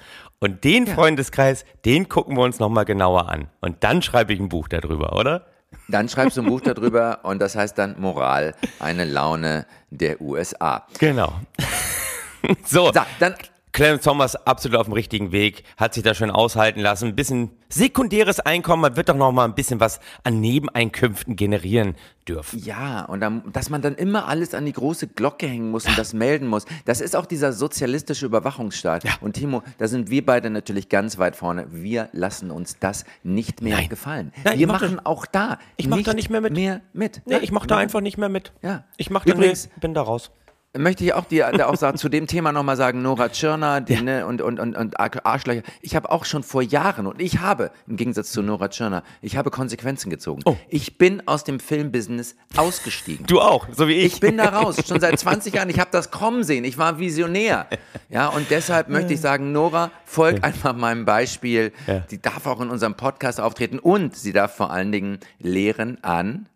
Und 0.44 0.66
den 0.66 0.86
ja. 0.88 0.94
Freundeskreis, 0.94 1.64
den 1.86 2.10
gucken 2.10 2.36
wir 2.36 2.44
uns 2.44 2.60
nochmal 2.60 2.84
genauer 2.84 3.30
an. 3.30 3.48
Und 3.62 3.82
dann 3.86 4.02
schreibe 4.02 4.34
ich 4.34 4.42
ein 4.42 4.50
Buch 4.50 4.68
darüber, 4.68 5.14
oder? 5.14 5.46
Dann 5.88 6.10
schreibst 6.10 6.36
du 6.36 6.42
ein 6.42 6.48
Buch 6.48 6.60
darüber 6.60 7.20
und 7.24 7.42
das 7.42 7.56
heißt 7.56 7.78
dann 7.78 7.96
Moral, 7.98 8.54
eine 8.82 9.06
Laune 9.06 9.66
der 9.90 10.20
USA. 10.20 10.86
Genau. 11.00 11.32
so, 12.66 12.88
so 12.88 12.92
dann 13.20 13.36
Clarence 13.74 14.04
Thomas 14.04 14.36
absolut 14.36 14.78
auf 14.78 14.86
dem 14.86 14.94
richtigen 14.94 15.32
Weg, 15.32 15.64
hat 15.78 15.96
sich 15.96 16.04
da 16.04 16.14
schön 16.14 16.30
aushalten 16.30 16.80
lassen. 16.80 17.08
Ein 17.08 17.16
bisschen 17.16 17.50
sekundäres 17.70 18.40
Einkommen, 18.40 18.84
man 18.84 18.96
wird 18.96 19.10
doch 19.10 19.16
noch 19.16 19.32
mal 19.32 19.46
ein 19.46 19.56
bisschen 19.56 19.80
was 19.80 20.00
an 20.24 20.40
Nebeneinkünften 20.40 21.36
generieren 21.36 21.96
dürfen. 22.28 22.60
Ja, 22.60 23.04
und 23.06 23.20
dann, 23.20 23.52
dass 23.52 23.72
man 23.72 23.82
dann 23.82 23.96
immer 23.96 24.28
alles 24.28 24.54
an 24.54 24.68
die 24.68 24.74
große 24.74 25.08
Glocke 25.08 25.48
hängen 25.48 25.72
muss 25.72 25.88
und 25.88 25.98
das 25.98 26.14
melden 26.14 26.48
muss. 26.48 26.66
Das 26.86 27.02
ist 27.02 27.16
auch 27.16 27.26
dieser 27.26 27.52
sozialistische 27.52 28.28
Überwachungsstaat. 28.28 29.06
Ja. 29.06 29.14
Und 29.22 29.34
Timo, 29.34 29.64
da 29.80 29.88
sind 29.88 30.12
wir 30.12 30.24
beide 30.24 30.52
natürlich 30.52 30.88
ganz 30.88 31.18
weit 31.18 31.36
vorne. 31.36 31.66
Wir 31.72 32.10
lassen 32.12 32.52
uns 32.52 32.78
das 32.80 33.06
nicht 33.24 33.64
mehr 33.64 33.78
Nein. 33.78 33.90
gefallen. 33.90 34.34
Nein, 34.44 34.60
wir 34.60 34.68
machen 34.68 34.98
das, 34.98 35.06
auch 35.08 35.26
da. 35.26 35.58
Ich 35.78 35.88
mache 35.88 36.04
da 36.04 36.14
nicht 36.14 36.30
mehr 36.30 36.42
mit. 36.42 36.54
Mehr 36.54 36.82
mit. 36.94 37.24
Nee, 37.26 37.38
ich 37.38 37.52
mache 37.52 37.66
da 37.66 37.78
einfach 37.78 38.02
nicht 38.02 38.20
mehr 38.20 38.30
mit. 38.30 38.54
Ja. 38.62 38.84
Ich 38.98 39.10
mache 39.10 39.28
da 39.28 39.34
Übrigens, 39.34 39.66
nee, 39.66 39.72
bin 39.82 39.96
da 39.96 40.04
raus 40.04 40.30
möchte 40.78 41.04
ich 41.04 41.14
auch 41.14 41.26
dir 41.26 41.68
auch 41.68 41.76
sagen, 41.76 41.98
zu 42.04 42.10
dem 42.10 42.28
Thema 42.28 42.52
nochmal 42.52 42.78
sagen, 42.78 43.02
Nora 43.02 43.30
Tschirner 43.30 43.82
die, 43.82 43.94
ja. 43.94 44.02
ne, 44.02 44.26
und, 44.26 44.42
und, 44.42 44.60
und, 44.60 44.76
und 44.76 45.00
Arschlöcher. 45.00 45.62
Ich 45.82 45.96
habe 45.96 46.12
auch 46.12 46.26
schon 46.26 46.44
vor 46.44 46.62
Jahren, 46.62 47.08
und 47.08 47.22
ich 47.22 47.40
habe, 47.40 47.72
im 47.88 47.96
Gegensatz 47.96 48.32
zu 48.32 48.42
Nora 48.42 48.70
Tschirner, 48.70 49.04
ich 49.22 49.38
habe 49.38 49.52
Konsequenzen 49.52 50.10
gezogen. 50.10 50.42
Oh. 50.46 50.56
Ich 50.70 50.98
bin 50.98 51.28
aus 51.28 51.44
dem 51.44 51.60
Filmbusiness 51.60 52.36
ausgestiegen. 52.58 53.26
Du 53.26 53.40
auch, 53.40 53.68
so 53.72 53.88
wie 53.88 53.94
ich. 53.94 54.14
Ich 54.14 54.20
bin 54.20 54.38
da 54.38 54.50
raus, 54.50 54.78
schon 54.88 55.00
seit 55.00 55.20
20 55.20 55.54
Jahren. 55.54 55.70
Ich 55.70 55.80
habe 55.80 55.92
das 55.92 56.12
kommen 56.12 56.44
sehen, 56.44 56.64
ich 56.64 56.78
war 56.78 57.00
Visionär. 57.00 57.68
Ja, 58.10 58.28
und 58.28 58.50
deshalb 58.50 58.90
möchte 58.90 59.14
ich 59.14 59.22
sagen, 59.22 59.52
Nora, 59.52 59.92
folg 60.06 60.44
einfach 60.44 60.76
meinem 60.76 61.06
Beispiel. 61.06 61.72
Ja. 61.88 62.00
Die 62.00 62.22
darf 62.22 62.46
auch 62.48 62.62
in 62.62 62.70
unserem 62.70 62.96
Podcast 62.96 63.40
auftreten 63.40 63.80
und 63.80 64.16
sie 64.16 64.34
darf 64.34 64.56
vor 64.56 64.72
allen 64.72 64.92
Dingen 64.92 65.20
lehren 65.40 66.04
an... 66.04 66.48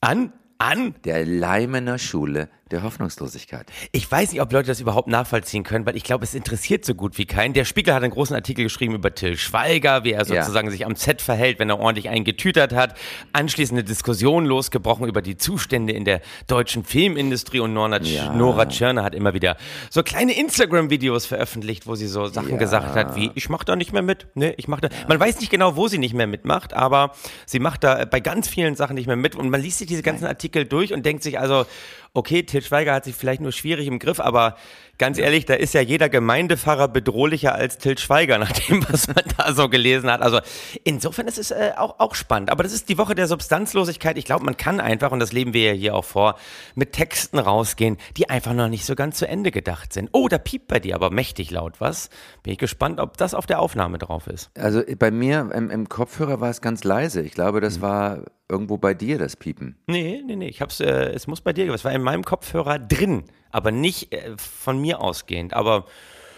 An? 0.00 0.32
An? 0.58 0.94
Der 1.04 1.24
Leimener 1.24 1.98
Schule 1.98 2.48
der 2.74 2.82
Hoffnungslosigkeit. 2.82 3.66
Ich 3.92 4.10
weiß 4.10 4.32
nicht, 4.32 4.40
ob 4.40 4.52
Leute 4.52 4.66
das 4.66 4.80
überhaupt 4.80 5.08
nachvollziehen 5.08 5.62
können, 5.62 5.86
weil 5.86 5.96
ich 5.96 6.02
glaube, 6.02 6.24
es 6.24 6.34
interessiert 6.34 6.84
so 6.84 6.94
gut 6.94 7.18
wie 7.18 7.24
keinen. 7.24 7.54
Der 7.54 7.64
Spiegel 7.64 7.94
hat 7.94 8.02
einen 8.02 8.12
großen 8.12 8.34
Artikel 8.34 8.64
geschrieben 8.64 8.94
über 8.94 9.14
Till 9.14 9.36
Schweiger, 9.36 10.04
wie 10.04 10.12
er 10.12 10.24
sozusagen 10.24 10.66
ja. 10.66 10.72
sich 10.72 10.84
am 10.84 10.96
Set 10.96 11.22
verhält, 11.22 11.58
wenn 11.58 11.70
er 11.70 11.78
ordentlich 11.78 12.08
einen 12.08 12.24
getütert 12.24 12.74
hat. 12.74 12.96
Anschließend 13.32 13.78
eine 13.78 13.84
Diskussion 13.84 14.44
losgebrochen 14.44 15.08
über 15.08 15.22
die 15.22 15.36
Zustände 15.36 15.92
in 15.92 16.04
der 16.04 16.20
deutschen 16.48 16.84
Filmindustrie 16.84 17.60
und 17.60 17.72
Nora, 17.72 18.00
ja. 18.02 18.32
Nora 18.32 18.66
Tschirner 18.66 19.04
hat 19.04 19.14
immer 19.14 19.34
wieder 19.34 19.56
so 19.88 20.02
kleine 20.02 20.36
Instagram-Videos 20.36 21.26
veröffentlicht, 21.26 21.86
wo 21.86 21.94
sie 21.94 22.08
so 22.08 22.26
Sachen 22.26 22.50
ja. 22.50 22.56
gesagt 22.56 22.96
hat, 22.96 23.14
wie 23.14 23.30
ich 23.34 23.48
mache 23.48 23.64
da 23.64 23.76
nicht 23.76 23.92
mehr 23.92 24.02
mit. 24.02 24.26
Ne, 24.34 24.54
ich 24.56 24.66
mache 24.66 24.82
da. 24.82 24.88
Man 25.08 25.20
weiß 25.20 25.38
nicht 25.38 25.50
genau, 25.50 25.76
wo 25.76 25.86
sie 25.86 25.98
nicht 25.98 26.14
mehr 26.14 26.26
mitmacht, 26.26 26.74
aber 26.74 27.12
sie 27.46 27.60
macht 27.60 27.84
da 27.84 28.04
bei 28.04 28.18
ganz 28.18 28.48
vielen 28.48 28.74
Sachen 28.74 28.94
nicht 28.94 29.06
mehr 29.06 29.16
mit 29.16 29.36
und 29.36 29.48
man 29.48 29.60
liest 29.60 29.78
sich 29.78 29.86
diese 29.86 30.02
ganzen 30.02 30.26
Artikel 30.26 30.64
durch 30.64 30.92
und 30.92 31.06
denkt 31.06 31.22
sich 31.22 31.38
also, 31.38 31.66
okay, 32.14 32.44
Til 32.44 32.62
Schweiger 32.62 32.94
hat 32.94 33.04
sich 33.04 33.16
vielleicht 33.16 33.40
nur 33.40 33.52
schwierig 33.52 33.88
im 33.88 33.98
Griff, 33.98 34.20
aber 34.20 34.56
ganz 34.98 35.18
ehrlich, 35.18 35.46
da 35.46 35.54
ist 35.54 35.74
ja 35.74 35.80
jeder 35.80 36.08
Gemeindepfarrer 36.08 36.86
bedrohlicher 36.86 37.54
als 37.54 37.78
Til 37.78 37.98
Schweiger, 37.98 38.38
nach 38.44 38.52
dem, 38.52 38.84
was 38.88 39.08
man 39.08 39.24
da 39.36 39.52
so 39.52 39.68
gelesen 39.68 40.10
hat. 40.10 40.22
Also 40.22 40.40
insofern 40.84 41.26
ist 41.26 41.38
es 41.38 41.50
äh, 41.50 41.72
auch, 41.76 41.98
auch 41.98 42.14
spannend. 42.14 42.50
Aber 42.50 42.62
das 42.62 42.72
ist 42.72 42.88
die 42.88 42.98
Woche 42.98 43.16
der 43.16 43.26
Substanzlosigkeit. 43.26 44.16
Ich 44.16 44.24
glaube, 44.24 44.44
man 44.44 44.56
kann 44.56 44.80
einfach, 44.80 45.10
und 45.10 45.18
das 45.18 45.32
leben 45.32 45.52
wir 45.52 45.64
ja 45.64 45.72
hier 45.72 45.94
auch 45.96 46.04
vor, 46.04 46.36
mit 46.76 46.92
Texten 46.92 47.38
rausgehen, 47.38 47.98
die 48.16 48.30
einfach 48.30 48.52
noch 48.52 48.68
nicht 48.68 48.84
so 48.84 48.94
ganz 48.94 49.18
zu 49.18 49.26
Ende 49.26 49.50
gedacht 49.50 49.92
sind. 49.92 50.10
Oh, 50.12 50.28
da 50.28 50.38
piept 50.38 50.68
bei 50.68 50.78
dir 50.78 50.94
aber 50.94 51.10
mächtig 51.10 51.50
laut 51.50 51.80
was. 51.80 52.10
Bin 52.44 52.52
ich 52.52 52.58
gespannt, 52.58 53.00
ob 53.00 53.16
das 53.16 53.34
auf 53.34 53.46
der 53.46 53.58
Aufnahme 53.58 53.98
drauf 53.98 54.28
ist. 54.28 54.50
Also 54.56 54.82
bei 54.98 55.10
mir 55.10 55.50
im, 55.52 55.70
im 55.70 55.88
Kopfhörer 55.88 56.40
war 56.40 56.50
es 56.50 56.60
ganz 56.60 56.84
leise. 56.84 57.22
Ich 57.22 57.32
glaube, 57.32 57.60
das 57.60 57.78
mhm. 57.78 57.82
war 57.82 58.18
irgendwo 58.48 58.76
bei 58.76 58.94
dir, 58.94 59.18
das 59.18 59.36
Piepen. 59.36 59.76
Nee, 59.86 60.22
nee, 60.24 60.36
nee. 60.36 60.48
Ich 60.48 60.60
hab's, 60.60 60.80
äh, 60.80 61.12
es 61.12 61.26
muss 61.26 61.40
bei 61.40 61.52
dir, 61.52 61.72
es 61.72 61.84
war 61.84 61.92
in 61.92 62.02
meinem 62.02 62.24
Kopfhörer 62.24 62.78
drin, 62.78 63.24
aber 63.50 63.70
nicht 63.70 64.12
äh, 64.12 64.36
von 64.36 64.80
mir 64.80 65.00
ausgehend. 65.00 65.54
Aber 65.54 65.86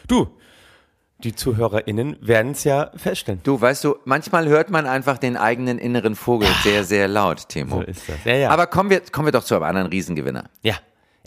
du, 0.07 0.29
die 1.19 1.35
ZuhörerInnen 1.35 2.17
werden 2.21 2.53
es 2.53 2.65
ja 2.65 2.91
feststellen. 2.95 3.41
Du, 3.43 3.61
weißt 3.61 3.85
du, 3.85 3.97
manchmal 4.05 4.49
hört 4.49 4.71
man 4.71 4.87
einfach 4.87 5.19
den 5.19 5.37
eigenen 5.37 5.79
inneren 5.79 6.15
Vogel 6.15 6.49
sehr, 6.63 6.85
sehr 6.85 7.09
laut, 7.09 7.49
Timo. 7.49 7.77
So 7.77 7.83
ist 7.83 8.09
das. 8.09 8.25
Ja, 8.25 8.35
ja. 8.35 8.51
Aber 8.51 8.67
kommen 8.67 8.91
wir, 8.91 9.01
kommen 9.01 9.27
wir 9.27 9.33
doch 9.33 9.45
zu 9.45 9.55
einem 9.55 9.65
anderen 9.65 9.89
Riesengewinner. 9.89 10.51
Ja. 10.63 10.77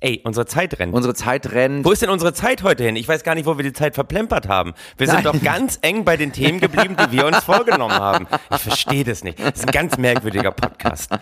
Ey, 0.01 0.21
unsere 0.23 0.45
Zeit 0.45 0.79
rennt. 0.79 0.93
Unsere 0.93 1.13
Zeit 1.13 1.51
rennt. 1.51 1.85
Wo 1.85 1.91
ist 1.91 2.01
denn 2.01 2.09
unsere 2.09 2.33
Zeit 2.33 2.63
heute 2.63 2.83
hin? 2.83 2.95
Ich 2.95 3.07
weiß 3.07 3.23
gar 3.23 3.35
nicht, 3.35 3.45
wo 3.45 3.57
wir 3.57 3.63
die 3.63 3.73
Zeit 3.73 3.95
verplempert 3.95 4.47
haben. 4.47 4.73
Wir 4.97 5.07
Nein. 5.07 5.17
sind 5.17 5.25
doch 5.25 5.43
ganz 5.43 5.77
eng 5.81 6.05
bei 6.05 6.15
den 6.15 6.31
Themen 6.31 6.59
geblieben, 6.59 6.95
die 6.95 7.17
wir 7.17 7.25
uns 7.25 7.43
vorgenommen 7.43 7.95
haben. 7.95 8.27
Ich 8.51 8.61
verstehe 8.61 9.03
das 9.03 9.23
nicht. 9.23 9.39
Das 9.39 9.55
ist 9.55 9.67
ein 9.67 9.71
ganz 9.71 9.97
merkwürdiger 9.97 10.51
Podcast. 10.51 11.09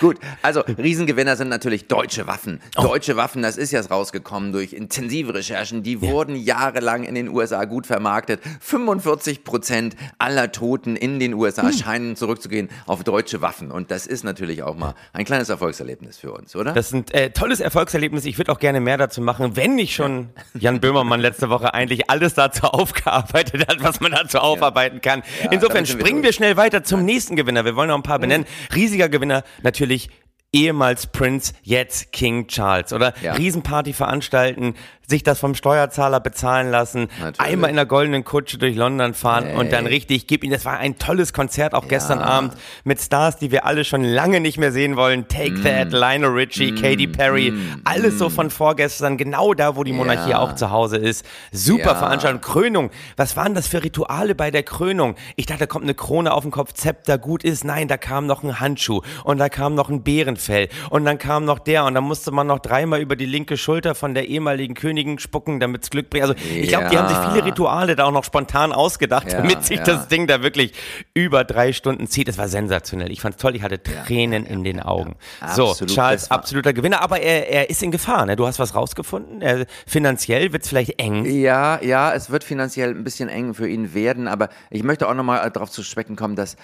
Gut, 0.00 0.18
also 0.40 0.60
Riesengewinner 0.60 1.36
sind 1.36 1.48
natürlich 1.48 1.86
deutsche 1.86 2.26
Waffen. 2.26 2.60
Oh. 2.76 2.82
Deutsche 2.82 3.16
Waffen, 3.16 3.42
das 3.42 3.58
ist 3.58 3.70
jetzt 3.70 3.90
rausgekommen 3.90 4.50
durch 4.50 4.72
intensive 4.72 5.34
Recherchen. 5.34 5.82
Die 5.82 5.94
ja. 5.94 6.00
wurden 6.00 6.36
jahrelang 6.36 7.04
in 7.04 7.14
den 7.14 7.28
USA 7.28 7.66
gut 7.66 7.86
vermarktet. 7.86 8.40
45 8.60 9.44
Prozent 9.44 9.96
aller 10.18 10.52
Toten 10.52 10.96
in 10.96 11.18
den 11.18 11.34
USA 11.34 11.64
hm. 11.64 11.72
scheinen 11.72 12.16
zurückzugehen 12.16 12.70
auf 12.86 13.04
deutsche 13.04 13.42
Waffen. 13.42 13.70
Und 13.70 13.90
das 13.90 14.06
ist 14.06 14.24
natürlich 14.24 14.62
auch 14.62 14.74
mal 14.74 14.94
ein 15.12 15.26
kleines 15.26 15.50
Erfolgserlebnis 15.50 16.16
für 16.16 16.32
uns, 16.32 16.56
oder? 16.56 16.72
Das 16.72 16.86
ist 16.86 16.94
ein 16.94 17.04
äh, 17.10 17.30
tolles 17.30 17.60
Erfolgserlebnis. 17.60 18.24
Ich 18.24 18.38
würde 18.38 18.52
auch 18.52 18.58
gerne 18.58 18.80
mehr 18.80 18.96
dazu 18.96 19.20
machen, 19.20 19.56
wenn 19.56 19.74
nicht 19.74 19.94
schon 19.94 20.30
Jan 20.54 20.80
Böhmermann 20.80 21.20
letzte 21.20 21.50
Woche 21.50 21.74
eigentlich 21.74 22.08
alles 22.08 22.32
dazu 22.32 22.62
aufgearbeitet 22.64 23.68
hat, 23.68 23.82
was 23.82 24.00
man 24.00 24.12
dazu 24.12 24.38
aufarbeiten 24.38 25.02
kann. 25.02 25.22
Ja, 25.44 25.50
Insofern 25.50 25.84
springen 25.84 26.22
wir 26.22 26.32
schnell 26.32 26.56
weiter 26.56 26.82
zum 26.84 27.04
nächsten 27.04 27.36
Gewinner. 27.36 27.66
Wir 27.66 27.76
wollen 27.76 27.88
noch 27.88 27.96
ein 27.96 28.02
paar 28.02 28.18
benennen. 28.18 28.46
Riesiger 28.74 29.10
Gewinner 29.10 29.44
natürlich 29.62 29.89
natürlich 29.90 30.08
ehemals 30.52 31.06
Prince, 31.06 31.52
jetzt 31.62 32.12
King 32.12 32.46
Charles. 32.48 32.92
Oder 32.92 33.14
ja. 33.22 33.34
Riesenparty 33.34 33.92
veranstalten, 33.92 34.74
sich 35.10 35.22
das 35.22 35.38
vom 35.38 35.54
Steuerzahler 35.54 36.20
bezahlen 36.20 36.70
lassen, 36.70 37.08
Natürlich. 37.18 37.40
einmal 37.40 37.70
in 37.70 37.76
der 37.76 37.86
goldenen 37.86 38.24
Kutsche 38.24 38.56
durch 38.56 38.76
London 38.76 39.12
fahren 39.12 39.44
hey. 39.44 39.56
und 39.56 39.72
dann 39.72 39.86
richtig, 39.86 40.26
gib 40.26 40.44
ihm, 40.44 40.50
das 40.50 40.64
war 40.64 40.78
ein 40.78 40.98
tolles 40.98 41.32
Konzert 41.32 41.74
auch 41.74 41.82
ja. 41.82 41.88
gestern 41.88 42.20
Abend 42.20 42.54
mit 42.84 43.00
Stars, 43.00 43.36
die 43.36 43.50
wir 43.50 43.66
alle 43.66 43.84
schon 43.84 44.02
lange 44.02 44.40
nicht 44.40 44.56
mehr 44.56 44.72
sehen 44.72 44.96
wollen. 44.96 45.28
Take 45.28 45.52
mm. 45.52 45.64
That, 45.64 45.92
Lionel 45.92 46.30
Richie, 46.30 46.72
mm. 46.72 46.76
Katy 46.76 47.06
Perry, 47.08 47.50
mm. 47.50 47.82
alles 47.84 48.18
so 48.18 48.30
von 48.30 48.50
vorgestern, 48.50 49.16
genau 49.16 49.52
da, 49.52 49.76
wo 49.76 49.84
die 49.84 49.92
Monarchie 49.92 50.30
ja. 50.30 50.38
auch 50.38 50.54
zu 50.54 50.70
Hause 50.70 50.96
ist. 50.96 51.26
Super 51.52 51.92
ja. 51.92 51.94
Veranstaltung, 51.96 52.40
Krönung. 52.40 52.90
Was 53.16 53.36
waren 53.36 53.54
das 53.54 53.66
für 53.66 53.82
Rituale 53.82 54.34
bei 54.34 54.50
der 54.50 54.62
Krönung? 54.62 55.16
Ich 55.36 55.46
dachte, 55.46 55.60
da 55.60 55.66
kommt 55.66 55.84
eine 55.84 55.94
Krone 55.94 56.32
auf 56.32 56.44
den 56.44 56.52
Kopf, 56.52 56.72
Zepter, 56.72 57.18
gut 57.18 57.44
ist. 57.44 57.64
Nein, 57.64 57.88
da 57.88 57.96
kam 57.96 58.26
noch 58.26 58.42
ein 58.42 58.60
Handschuh 58.60 59.02
und 59.24 59.38
da 59.38 59.48
kam 59.48 59.74
noch 59.74 59.90
ein 59.90 60.02
Bärenfell 60.02 60.68
und 60.88 61.04
dann 61.04 61.18
kam 61.18 61.44
noch 61.44 61.58
der 61.58 61.84
und 61.84 61.94
dann 61.94 62.04
musste 62.04 62.30
man 62.30 62.46
noch 62.46 62.60
dreimal 62.60 63.00
über 63.00 63.16
die 63.16 63.26
linke 63.26 63.56
Schulter 63.56 63.94
von 63.94 64.14
der 64.14 64.28
ehemaligen 64.28 64.74
Königin 64.74 64.99
Königin 65.00 65.18
spucken, 65.18 65.60
damit 65.60 65.84
es 65.84 65.90
Glück 65.90 66.10
bringt. 66.10 66.22
Also 66.22 66.34
ich 66.34 66.68
glaube, 66.68 66.84
ja. 66.84 66.90
die 66.90 66.98
haben 66.98 67.08
sich 67.08 67.32
viele 67.32 67.44
Rituale 67.44 67.96
da 67.96 68.04
auch 68.04 68.12
noch 68.12 68.24
spontan 68.24 68.72
ausgedacht, 68.72 69.32
ja, 69.32 69.40
damit 69.40 69.64
sich 69.64 69.78
ja. 69.78 69.84
das 69.84 70.08
Ding 70.08 70.26
da 70.26 70.42
wirklich 70.42 70.72
über 71.14 71.44
drei 71.44 71.72
Stunden 71.72 72.06
zieht. 72.06 72.28
Es 72.28 72.38
war 72.38 72.48
sensationell. 72.48 73.10
Ich 73.10 73.20
fand 73.20 73.36
es 73.36 73.40
toll. 73.40 73.56
Ich 73.56 73.62
hatte 73.62 73.82
Tränen 73.82 74.46
in 74.46 74.64
den 74.64 74.80
Augen. 74.80 75.16
So, 75.54 75.74
Charles, 75.86 76.30
absoluter 76.30 76.72
Gewinner. 76.72 77.02
Aber 77.02 77.20
er, 77.20 77.48
er 77.48 77.70
ist 77.70 77.82
in 77.82 77.90
Gefahr. 77.90 78.26
Ne? 78.26 78.36
Du 78.36 78.46
hast 78.46 78.58
was 78.58 78.74
rausgefunden. 78.74 79.42
Er, 79.42 79.66
finanziell 79.86 80.52
wird 80.52 80.62
es 80.62 80.68
vielleicht 80.68 81.00
eng. 81.00 81.24
Ja, 81.24 81.82
ja, 81.82 82.12
es 82.12 82.30
wird 82.30 82.44
finanziell 82.44 82.90
ein 82.90 83.04
bisschen 83.04 83.28
eng 83.28 83.54
für 83.54 83.68
ihn 83.68 83.94
werden. 83.94 84.28
Aber 84.28 84.48
ich 84.70 84.82
möchte 84.82 85.08
auch 85.08 85.14
nochmal 85.14 85.50
darauf 85.50 85.70
zu 85.70 85.82
sprechen 85.82 86.16
kommen, 86.16 86.36
dass, 86.36 86.56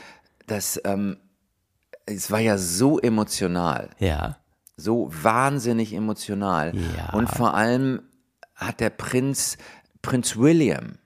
dass 0.47 0.81
ähm, 0.85 1.17
es 2.07 2.31
war 2.31 2.41
ja 2.41 2.59
so 2.59 2.99
emotional. 2.99 3.91
Ja 3.99 4.37
so 4.77 5.11
wahnsinnig 5.11 5.95
emotional. 5.95 6.73
Ja. 6.75 7.15
Und 7.15 7.29
vor 7.29 7.55
allem 7.55 8.03
hat 8.57 8.81
der 8.81 8.91
Prinz, 8.91 9.57
Prinz 10.03 10.37
William. 10.37 10.99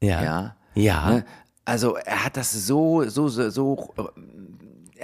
Ja. 0.00 0.22
Ja. 0.22 0.56
ja. 0.74 1.10
Ne? 1.10 1.24
Also 1.64 1.94
er 1.96 2.24
hat 2.24 2.36
das 2.36 2.52
so, 2.52 3.04
so, 3.08 3.28
so, 3.28 3.48
so 3.48 3.92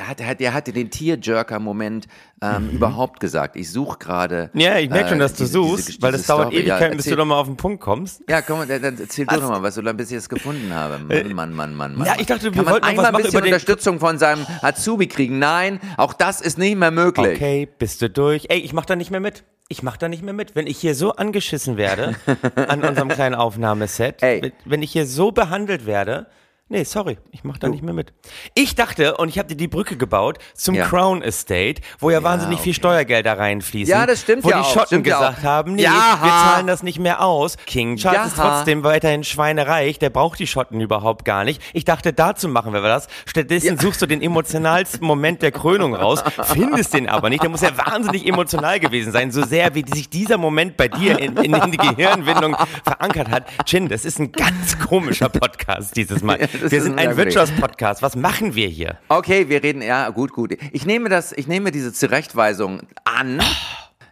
er, 0.00 0.08
hat, 0.08 0.20
er, 0.20 0.26
hat, 0.28 0.40
er 0.40 0.54
hatte 0.54 0.72
den 0.72 0.90
Tierjerker-Moment 0.90 2.08
ähm, 2.42 2.64
mhm. 2.64 2.70
überhaupt 2.70 3.20
gesagt. 3.20 3.56
Ich 3.56 3.70
suche 3.70 3.98
gerade. 3.98 4.50
Ja, 4.54 4.78
ich 4.78 4.88
merke 4.88 5.10
schon, 5.10 5.18
dass 5.18 5.34
du 5.34 5.44
diese, 5.44 5.52
suchst, 5.52 5.88
diese, 5.88 6.02
weil 6.02 6.12
das 6.12 6.26
dauert 6.26 6.52
Ewigkeiten, 6.52 6.92
ja, 6.92 6.96
bis 6.96 7.04
du 7.04 7.16
doch 7.16 7.26
mal 7.26 7.38
auf 7.38 7.46
den 7.46 7.56
Punkt 7.56 7.80
kommst. 7.80 8.22
Ja, 8.28 8.40
komm, 8.40 8.66
dann, 8.66 8.98
erzähl 8.98 9.26
du 9.26 9.36
doch 9.38 9.48
mal, 9.48 9.62
was 9.62 9.74
du 9.74 9.82
da 9.82 9.92
bis 9.92 10.10
jetzt 10.10 10.30
gefunden 10.30 10.72
habe. 10.72 10.98
Mann, 10.98 11.34
Mann, 11.34 11.52
Mann, 11.52 11.74
Mann, 11.74 11.94
Mann. 11.96 12.06
Ja, 12.06 12.14
ich 12.18 12.26
dachte, 12.26 12.54
wir 12.54 12.66
wollten 12.66 12.84
einmal 12.84 13.06
ein 13.06 13.22
bisschen 13.22 13.42
Unterstützung 13.42 14.00
von 14.00 14.18
seinem 14.18 14.46
Azubi 14.62 15.06
kriegen. 15.06 15.38
Nein, 15.38 15.80
auch 15.96 16.14
das 16.14 16.40
ist 16.40 16.56
nicht 16.56 16.76
mehr 16.76 16.90
möglich. 16.90 17.36
Okay, 17.36 17.68
bist 17.78 18.00
du 18.00 18.08
durch? 18.08 18.46
Ey, 18.48 18.58
ich 18.58 18.72
mach 18.72 18.86
da 18.86 18.96
nicht 18.96 19.10
mehr 19.10 19.20
mit 19.20 19.44
ich 19.72 19.84
mache 19.84 19.98
da 19.98 20.08
nicht 20.08 20.24
mehr 20.24 20.34
mit. 20.34 20.56
Wenn 20.56 20.66
ich 20.66 20.78
hier 20.78 20.96
so 20.96 21.12
angeschissen 21.12 21.76
werde 21.76 22.16
an 22.56 22.82
unserem 22.82 23.08
kleinen 23.08 23.36
Aufnahmeset, 23.36 24.20
Ey. 24.20 24.52
wenn 24.64 24.82
ich 24.82 24.90
hier 24.90 25.06
so 25.06 25.30
behandelt 25.30 25.86
werde, 25.86 26.26
Nee, 26.72 26.85
sorry, 26.85 27.18
ich 27.33 27.42
mache 27.42 27.59
da 27.59 27.66
du. 27.66 27.72
nicht 27.72 27.83
mehr 27.83 27.92
mit. 27.92 28.12
Ich 28.54 28.76
dachte, 28.76 29.16
und 29.16 29.28
ich 29.28 29.40
habe 29.40 29.48
dir 29.48 29.56
die 29.56 29.66
Brücke 29.66 29.96
gebaut 29.96 30.38
zum 30.54 30.76
ja. 30.76 30.87
Crown 30.87 31.20
Estate, 31.20 31.83
wo 31.98 32.11
ja, 32.11 32.22
wahnsinnig 32.22 32.59
okay. 32.59 32.62
viel 32.62 32.74
Steuergelder 32.74 33.37
reinfließen. 33.37 33.90
Ja, 33.90 34.06
das 34.06 34.20
stimmt 34.20 34.44
wo 34.44 34.50
ja 34.50 34.61
Wo 34.61 34.62
die 34.62 34.68
Schotten 34.68 34.87
stimmt 34.87 35.04
gesagt 35.04 35.42
haben, 35.42 35.74
nee, 35.74 35.83
ja, 35.83 36.20
wir 36.22 36.30
zahlen 36.30 36.68
das 36.68 36.85
nicht 36.85 37.00
mehr 37.00 37.24
aus. 37.24 37.56
King 37.66 37.96
Charles 37.96 38.28
ist 38.28 38.37
trotzdem 38.37 38.85
weiterhin 38.85 39.24
schweinereich, 39.24 39.98
der 39.98 40.11
braucht 40.11 40.38
die 40.38 40.46
Schotten 40.46 40.80
überhaupt 40.80 41.24
gar 41.24 41.42
nicht. 41.42 41.61
Ich 41.72 41.85
dachte, 41.85 42.12
dazu 42.12 42.46
machen 42.46 42.72
wir 42.72 42.83
das. 42.83 43.09
Stattdessen 43.26 43.76
suchst 43.76 44.00
du 44.00 44.06
den 44.06 44.22
emotionalsten 44.22 45.04
Moment 45.04 45.42
der 45.42 45.50
Krönung 45.50 45.96
raus, 45.96 46.22
findest 46.44 46.94
den 46.94 47.09
aber 47.09 47.30
nicht. 47.30 47.42
Der 47.42 47.50
muss 47.50 47.62
ja 47.62 47.76
wahnsinnig 47.76 48.28
emotional 48.28 48.78
gewesen 48.78 49.11
sein, 49.11 49.33
so 49.33 49.44
sehr 49.44 49.74
wie 49.74 49.85
sich 49.92 50.09
dieser 50.09 50.38
Moment 50.38 50.76
bei 50.76 50.87
dir 50.87 51.18
in, 51.18 51.37
in, 51.37 51.52
in 51.52 51.72
die 51.72 51.78
Gehirnwindung 51.78 52.56
verankert 52.85 53.28
hat. 53.28 53.46
Chin, 53.64 53.88
das 53.88 54.04
ist 54.04 54.20
ein 54.20 54.30
ganz 54.30 54.78
komischer 54.78 55.28
Podcast 55.28 55.96
dieses 55.96 56.22
Mal 56.22 56.38
wir 56.68 56.82
sind 56.82 56.98
ein 56.98 57.16
Wirtschaftspodcast. 57.16 58.02
Was 58.02 58.16
machen 58.16 58.54
wir 58.54 58.68
hier? 58.68 58.98
Okay, 59.08 59.48
wir 59.48 59.62
reden, 59.62 59.82
ja, 59.82 60.08
gut, 60.10 60.32
gut. 60.32 60.56
Ich 60.72 60.86
nehme 60.86 61.08
das, 61.08 61.32
ich 61.32 61.46
nehme 61.46 61.70
diese 61.70 61.92
Zurechtweisung 61.92 62.82
an. 63.04 63.40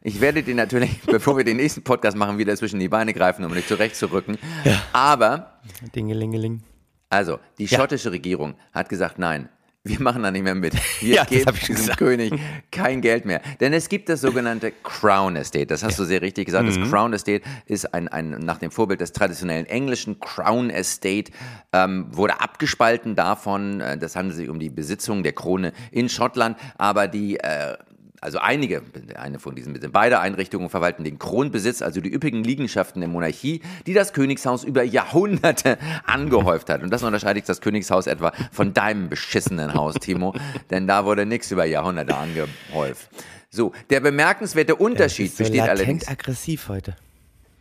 Ich 0.03 0.21
werde 0.21 0.43
dir 0.43 0.55
natürlich, 0.55 1.01
bevor 1.07 1.37
wir 1.37 1.45
den 1.45 1.57
nächsten 1.57 1.83
Podcast 1.83 2.17
machen, 2.17 2.39
wieder 2.39 2.57
zwischen 2.57 2.81
die 2.81 2.89
Beine 2.89 3.13
greifen, 3.13 3.45
um 3.45 3.55
dich 3.55 3.67
zurechtzurücken. 3.67 4.39
Ja. 4.65 4.81
Aber. 4.93 5.61
Dingelingeling. 5.95 6.63
Also, 7.11 7.39
die 7.59 7.69
schottische 7.69 8.09
ja. 8.09 8.13
Regierung 8.13 8.55
hat 8.73 8.89
gesagt, 8.89 9.19
nein, 9.19 9.49
wir 9.85 10.01
machen 10.03 10.23
da 10.23 10.31
nicht 10.31 10.43
mehr 10.43 10.55
mit. 10.55 10.75
Wir 11.01 11.15
ja, 11.17 11.25
geben 11.25 11.53
diesem 11.55 11.75
gesagt. 11.75 11.99
König 11.99 12.33
kein 12.71 13.01
Geld 13.01 13.25
mehr. 13.25 13.41
Denn 13.61 13.73
es 13.73 13.89
gibt 13.89 14.09
das 14.09 14.21
sogenannte 14.21 14.73
Crown 14.83 15.37
Estate. 15.37 15.67
Das 15.67 15.83
hast 15.83 15.99
ja. 15.99 16.05
du 16.05 16.09
sehr 16.09 16.23
richtig 16.23 16.47
gesagt. 16.47 16.65
Mhm. 16.65 16.81
Das 16.81 16.91
Crown 16.91 17.13
Estate 17.13 17.43
ist 17.67 17.95
ein, 17.95 18.09
ein, 18.09 18.31
nach 18.31 18.59
dem 18.59 18.71
Vorbild 18.71 19.01
des 19.01 19.13
traditionellen 19.13 19.67
englischen 19.67 20.21
Crown 20.21 20.71
Estate, 20.71 21.33
ähm, 21.73 22.07
wurde 22.11 22.41
abgespalten 22.41 23.15
davon. 23.15 23.81
Äh, 23.81 23.99
das 23.99 24.17
handelt 24.17 24.37
sich 24.37 24.49
um 24.49 24.59
die 24.59 24.71
Besitzung 24.71 25.23
der 25.23 25.33
Krone 25.33 25.73
in 25.91 26.09
Schottland. 26.09 26.59
Aber 26.77 27.09
die 27.09 27.39
äh, 27.39 27.77
also 28.21 28.39
einige, 28.39 28.83
eine 29.17 29.39
von 29.39 29.55
diesen, 29.55 29.79
beide 29.93 30.21
Einrichtungen 30.21 30.69
verwalten 30.71 31.05
den 31.05 31.19
Kronbesitz, 31.19 31.83
also 31.83 32.01
die 32.01 32.13
üppigen 32.13 32.43
Liegenschaften 32.45 33.01
der 33.01 33.09
Monarchie, 33.09 33.63
die 33.87 33.95
das 33.95 34.13
Königshaus 34.13 34.65
über 34.65 34.83
Jahrhunderte 34.83 35.79
angehäuft 36.07 36.71
hat. 36.71 36.83
Und 36.83 36.91
das 36.91 37.03
unterscheidet 37.03 37.49
das 37.49 37.61
Königshaus 37.61 38.07
etwa 38.07 38.33
von 38.53 38.75
deinem 38.75 39.09
beschissenen 39.09 39.75
Haus, 39.75 39.95
Timo, 39.95 40.35
denn 40.71 40.87
da 40.87 41.05
wurde 41.05 41.27
nichts 41.27 41.51
über 41.51 41.65
Jahrhunderte 41.65 42.17
angehäuft. 42.17 43.09
So, 43.51 43.73
der 43.89 44.01
bemerkenswerte 44.01 44.77
Unterschied 44.77 45.35
so 45.35 45.45
besteht 45.45 45.63
allerdings. 45.63 46.07
aggressiv 46.07 46.69
heute. 46.69 46.97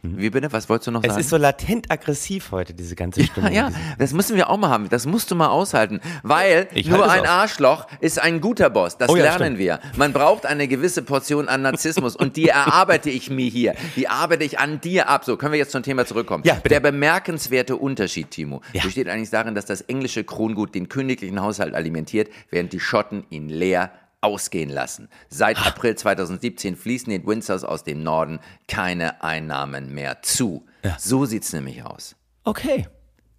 Wie 0.04 0.30
bitte? 0.30 0.52
Was 0.52 0.70
wolltest 0.70 0.88
du 0.88 0.92
noch 0.92 1.04
es 1.04 1.10
sagen? 1.10 1.20
Es 1.20 1.26
ist 1.26 1.30
so 1.30 1.38
latent 1.38 1.92
aggressiv 1.92 2.52
heute, 2.52 2.74
diese 2.74 2.96
ganze 2.96 3.24
Stimmung. 3.24 3.52
Ja, 3.52 3.70
ja, 3.70 3.76
das 3.98 4.14
müssen 4.14 4.36
wir 4.36 4.50
auch 4.50 4.58
mal 4.58 4.70
haben. 4.70 4.90
Das 4.90 5.06
musst 5.06 5.32
du 5.32 5.36
mal 5.36 5.48
aushalten. 5.48 6.00
Weil 6.24 6.68
ich 6.74 6.88
nur 6.88 7.10
ein 7.10 7.26
Arschloch 7.26 7.88
ist 8.00 8.22
ein 8.22 8.42
guter 8.42 8.70
Boss. 8.70 8.98
Das 8.98 9.10
oh, 9.10 9.16
ja, 9.16 9.24
lernen 9.24 9.56
stimmt. 9.56 9.60
wir. 9.60 9.80
Man 9.96 10.14
braucht 10.14 10.46
eine 10.46 10.68
gewisse 10.68 11.02
Portion 11.02 11.48
an 11.48 11.62
Narzissmus 11.62 12.16
und 12.16 12.36
die 12.36 12.50
erarbeite 12.50 13.10
ich 13.10 13.30
mir 13.30 13.50
hier. 13.50 13.76
Die 13.96 14.08
arbeite 14.08 14.44
ich 14.44 14.60
an 14.60 14.80
dir 14.82 15.10
ab. 15.10 15.26
So, 15.26 15.38
können 15.38 15.52
wir 15.52 15.60
jetzt 15.60 15.72
zum 15.72 15.84
Thema 15.84 16.06
zurückkommen. 16.06 16.44
Ja, 16.46 16.56
bitte. 16.56 16.70
Der 16.70 16.80
bemerkenswerte 16.80 17.76
Unterschied, 17.76 18.32
Timo, 18.32 18.62
ja. 18.74 18.84
besteht 18.84 19.10
eigentlich 19.10 19.32
darin, 19.32 19.56
dass 19.56 19.66
das 19.66 19.82
englische 19.82 20.24
Krongut 20.24 20.76
den 20.76 20.90
königlichen 20.90 21.42
Haushalt 21.42 21.74
alimentiert, 21.74 22.30
während 22.50 22.74
die 22.74 22.80
Schotten 22.80 23.26
ihn 23.30 23.50
leer 23.50 23.92
ausgehen 24.28 24.70
lassen. 24.70 25.08
Seit 25.30 25.66
April 25.66 25.96
2017 25.96 26.76
fließen 26.76 27.10
den 27.10 27.26
Windsors 27.26 27.64
aus 27.64 27.84
dem 27.84 28.04
Norden 28.04 28.40
keine 28.68 29.24
Einnahmen 29.24 29.94
mehr 29.94 30.22
zu. 30.22 30.66
Ja. 30.84 30.98
So 31.00 31.26
sieht 31.26 31.44
es 31.44 31.54
nämlich 31.54 31.84
aus. 31.84 32.16
Okay. 32.44 32.88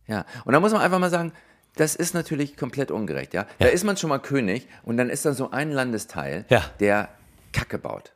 Ja, 0.07 0.24
und 0.46 0.55
da 0.55 0.61
muss 0.61 0.72
man 0.72 0.81
einfach 0.81 0.98
mal 0.98 1.11
sagen, 1.11 1.33
das 1.77 1.94
ist 1.94 2.14
natürlich 2.14 2.57
komplett 2.57 2.90
ungerecht, 2.90 3.35
ja. 3.35 3.42
ja. 3.42 3.48
Da 3.59 3.66
ist 3.66 3.85
man 3.85 3.96
schon 3.96 4.09
mal 4.09 4.18
König 4.18 4.66
und 4.83 4.96
dann 4.96 5.11
ist 5.11 5.27
da 5.27 5.35
so 5.35 5.51
ein 5.51 5.70
Landesteil, 5.70 6.46
ja. 6.48 6.64
der 6.81 7.11
Kacke 7.53 7.79
baut. 7.79 8.12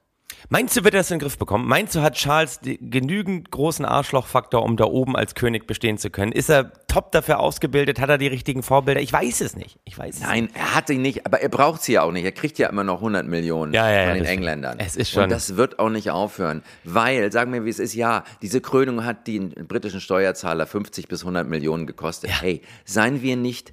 Meinst 0.48 0.76
du, 0.76 0.84
wird 0.84 0.94
er 0.94 1.00
das 1.00 1.10
in 1.10 1.18
den 1.18 1.22
Griff 1.22 1.38
bekommen? 1.38 1.68
Meinst 1.68 1.94
du, 1.94 2.00
hat 2.00 2.14
Charles 2.14 2.60
genügend 2.62 3.50
großen 3.50 3.84
Arschlochfaktor, 3.84 4.62
um 4.62 4.76
da 4.76 4.84
oben 4.84 5.16
als 5.16 5.34
König 5.34 5.66
bestehen 5.66 5.98
zu 5.98 6.10
können? 6.10 6.32
Ist 6.32 6.50
er 6.50 6.72
top 6.92 7.10
dafür 7.12 7.40
ausgebildet? 7.40 8.00
Hat 8.00 8.10
er 8.10 8.18
die 8.18 8.26
richtigen 8.26 8.62
Vorbilder? 8.62 9.00
Ich 9.00 9.12
weiß 9.12 9.40
es 9.40 9.56
nicht. 9.56 9.78
Ich 9.84 9.96
weiß 9.96 10.20
Nein, 10.20 10.44
nicht. 10.44 10.56
er 10.56 10.74
hat 10.74 10.88
sie 10.88 10.98
nicht, 10.98 11.24
aber 11.24 11.40
er 11.40 11.48
braucht 11.48 11.82
sie 11.82 11.94
ja 11.94 12.02
auch 12.02 12.12
nicht. 12.12 12.24
Er 12.24 12.32
kriegt 12.32 12.58
ja 12.58 12.68
immer 12.68 12.84
noch 12.84 12.96
100 12.96 13.26
Millionen 13.26 13.72
ja, 13.72 13.90
ja, 13.90 14.08
von 14.08 14.14
den 14.14 14.26
Engländern. 14.26 14.78
Es 14.78 14.96
ist 14.96 15.10
schon. 15.10 15.24
Und 15.24 15.32
das 15.32 15.56
wird 15.56 15.78
auch 15.78 15.88
nicht 15.88 16.10
aufhören, 16.10 16.62
weil, 16.84 17.32
sagen 17.32 17.52
wir, 17.52 17.64
wie 17.64 17.70
es 17.70 17.78
ist, 17.78 17.94
ja, 17.94 18.24
diese 18.42 18.60
Krönung 18.60 19.04
hat 19.04 19.26
den 19.26 19.50
britischen 19.66 20.00
Steuerzahler 20.00 20.66
50 20.66 21.08
bis 21.08 21.22
100 21.22 21.48
Millionen 21.48 21.86
gekostet. 21.86 22.30
Hey, 22.42 22.60
seien 22.84 23.22
wir 23.22 23.36
nicht 23.36 23.72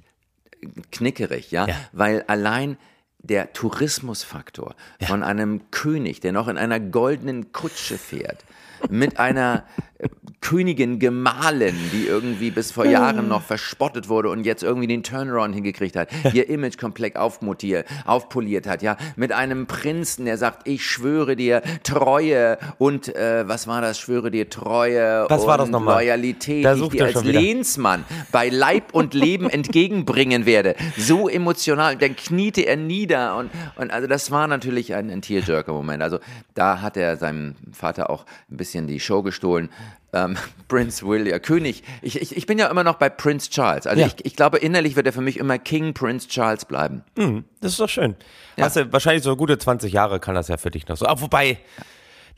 knickerig, 0.90 1.50
ja? 1.50 1.66
Weil 1.92 2.24
allein 2.26 2.78
der 3.18 3.52
Tourismusfaktor 3.52 4.74
von 5.02 5.22
einem 5.22 5.70
König, 5.70 6.20
der 6.20 6.32
noch 6.32 6.48
in 6.48 6.56
einer 6.56 6.80
goldenen 6.80 7.52
Kutsche 7.52 7.98
fährt, 7.98 8.44
mit 8.88 9.18
einer 9.18 9.64
Königin 10.40 10.98
Gemahlin, 10.98 11.76
die 11.92 12.06
irgendwie 12.06 12.50
bis 12.50 12.72
vor 12.72 12.86
Jahren 12.86 13.28
noch 13.28 13.42
verspottet 13.42 14.08
wurde 14.08 14.30
und 14.30 14.44
jetzt 14.44 14.62
irgendwie 14.62 14.86
den 14.86 15.02
Turnaround 15.02 15.54
hingekriegt 15.54 15.96
hat, 15.96 16.08
ihr 16.32 16.48
Image 16.48 16.78
komplett 16.78 17.16
aufmutiert, 17.16 17.86
aufpoliert 18.06 18.66
hat, 18.66 18.82
ja, 18.82 18.96
mit 19.16 19.32
einem 19.32 19.66
Prinzen, 19.66 20.24
der 20.24 20.38
sagt, 20.38 20.66
ich 20.66 20.86
schwöre 20.86 21.36
dir 21.36 21.62
Treue 21.82 22.58
und 22.78 23.14
äh, 23.14 23.46
was 23.46 23.66
war 23.66 23.82
das, 23.82 23.98
schwöre 23.98 24.30
dir 24.30 24.48
Treue 24.48 25.26
was 25.28 25.44
und 25.44 25.72
Loyalität, 25.72 26.64
die 26.64 26.80
ich 26.80 26.88
dir 26.88 27.04
als 27.04 27.22
Lehnsmann 27.22 28.04
bei 28.32 28.48
Leib 28.48 28.94
und 28.94 29.12
Leben 29.12 29.50
entgegenbringen 29.50 30.46
werde. 30.46 30.74
So 30.96 31.28
emotional, 31.28 31.96
dann 31.96 32.16
kniete 32.16 32.62
er 32.62 32.76
nieder 32.76 33.36
und, 33.36 33.50
und 33.76 33.92
also 33.92 34.08
das 34.08 34.30
war 34.30 34.48
natürlich 34.48 34.94
ein, 34.94 35.10
ein 35.10 35.20
Tearjerker-Moment. 35.20 36.02
Also 36.02 36.18
da 36.54 36.80
hat 36.80 36.96
er 36.96 37.18
seinem 37.18 37.56
Vater 37.72 38.08
auch 38.08 38.24
ein 38.50 38.56
bisschen 38.56 38.69
die 38.74 39.00
Show 39.00 39.22
gestohlen 39.22 39.70
ähm, 40.12 40.36
Prince 40.68 41.06
William, 41.06 41.40
König. 41.40 41.82
Ich, 42.02 42.20
ich, 42.20 42.36
ich 42.36 42.46
bin 42.46 42.58
ja 42.58 42.68
immer 42.68 42.84
noch 42.84 42.96
bei 42.96 43.08
Prince 43.08 43.50
Charles. 43.50 43.86
Also 43.86 44.00
ja. 44.00 44.08
ich, 44.08 44.24
ich 44.24 44.36
glaube, 44.36 44.58
innerlich 44.58 44.96
wird 44.96 45.06
er 45.06 45.12
für 45.12 45.20
mich 45.20 45.38
immer 45.38 45.58
King 45.58 45.94
Prince 45.94 46.28
Charles 46.28 46.64
bleiben. 46.64 47.02
Mhm, 47.16 47.44
das 47.60 47.72
ist 47.72 47.80
doch 47.80 47.88
schön. 47.88 48.16
Ja. 48.56 48.64
Hast 48.64 48.76
du, 48.76 48.92
wahrscheinlich 48.92 49.22
so 49.22 49.36
gute 49.36 49.58
20 49.58 49.92
Jahre 49.92 50.20
kann 50.20 50.34
das 50.34 50.48
ja 50.48 50.56
für 50.56 50.70
dich 50.70 50.86
noch 50.88 50.96
so. 50.96 51.06
Aber 51.06 51.20
wobei, 51.20 51.58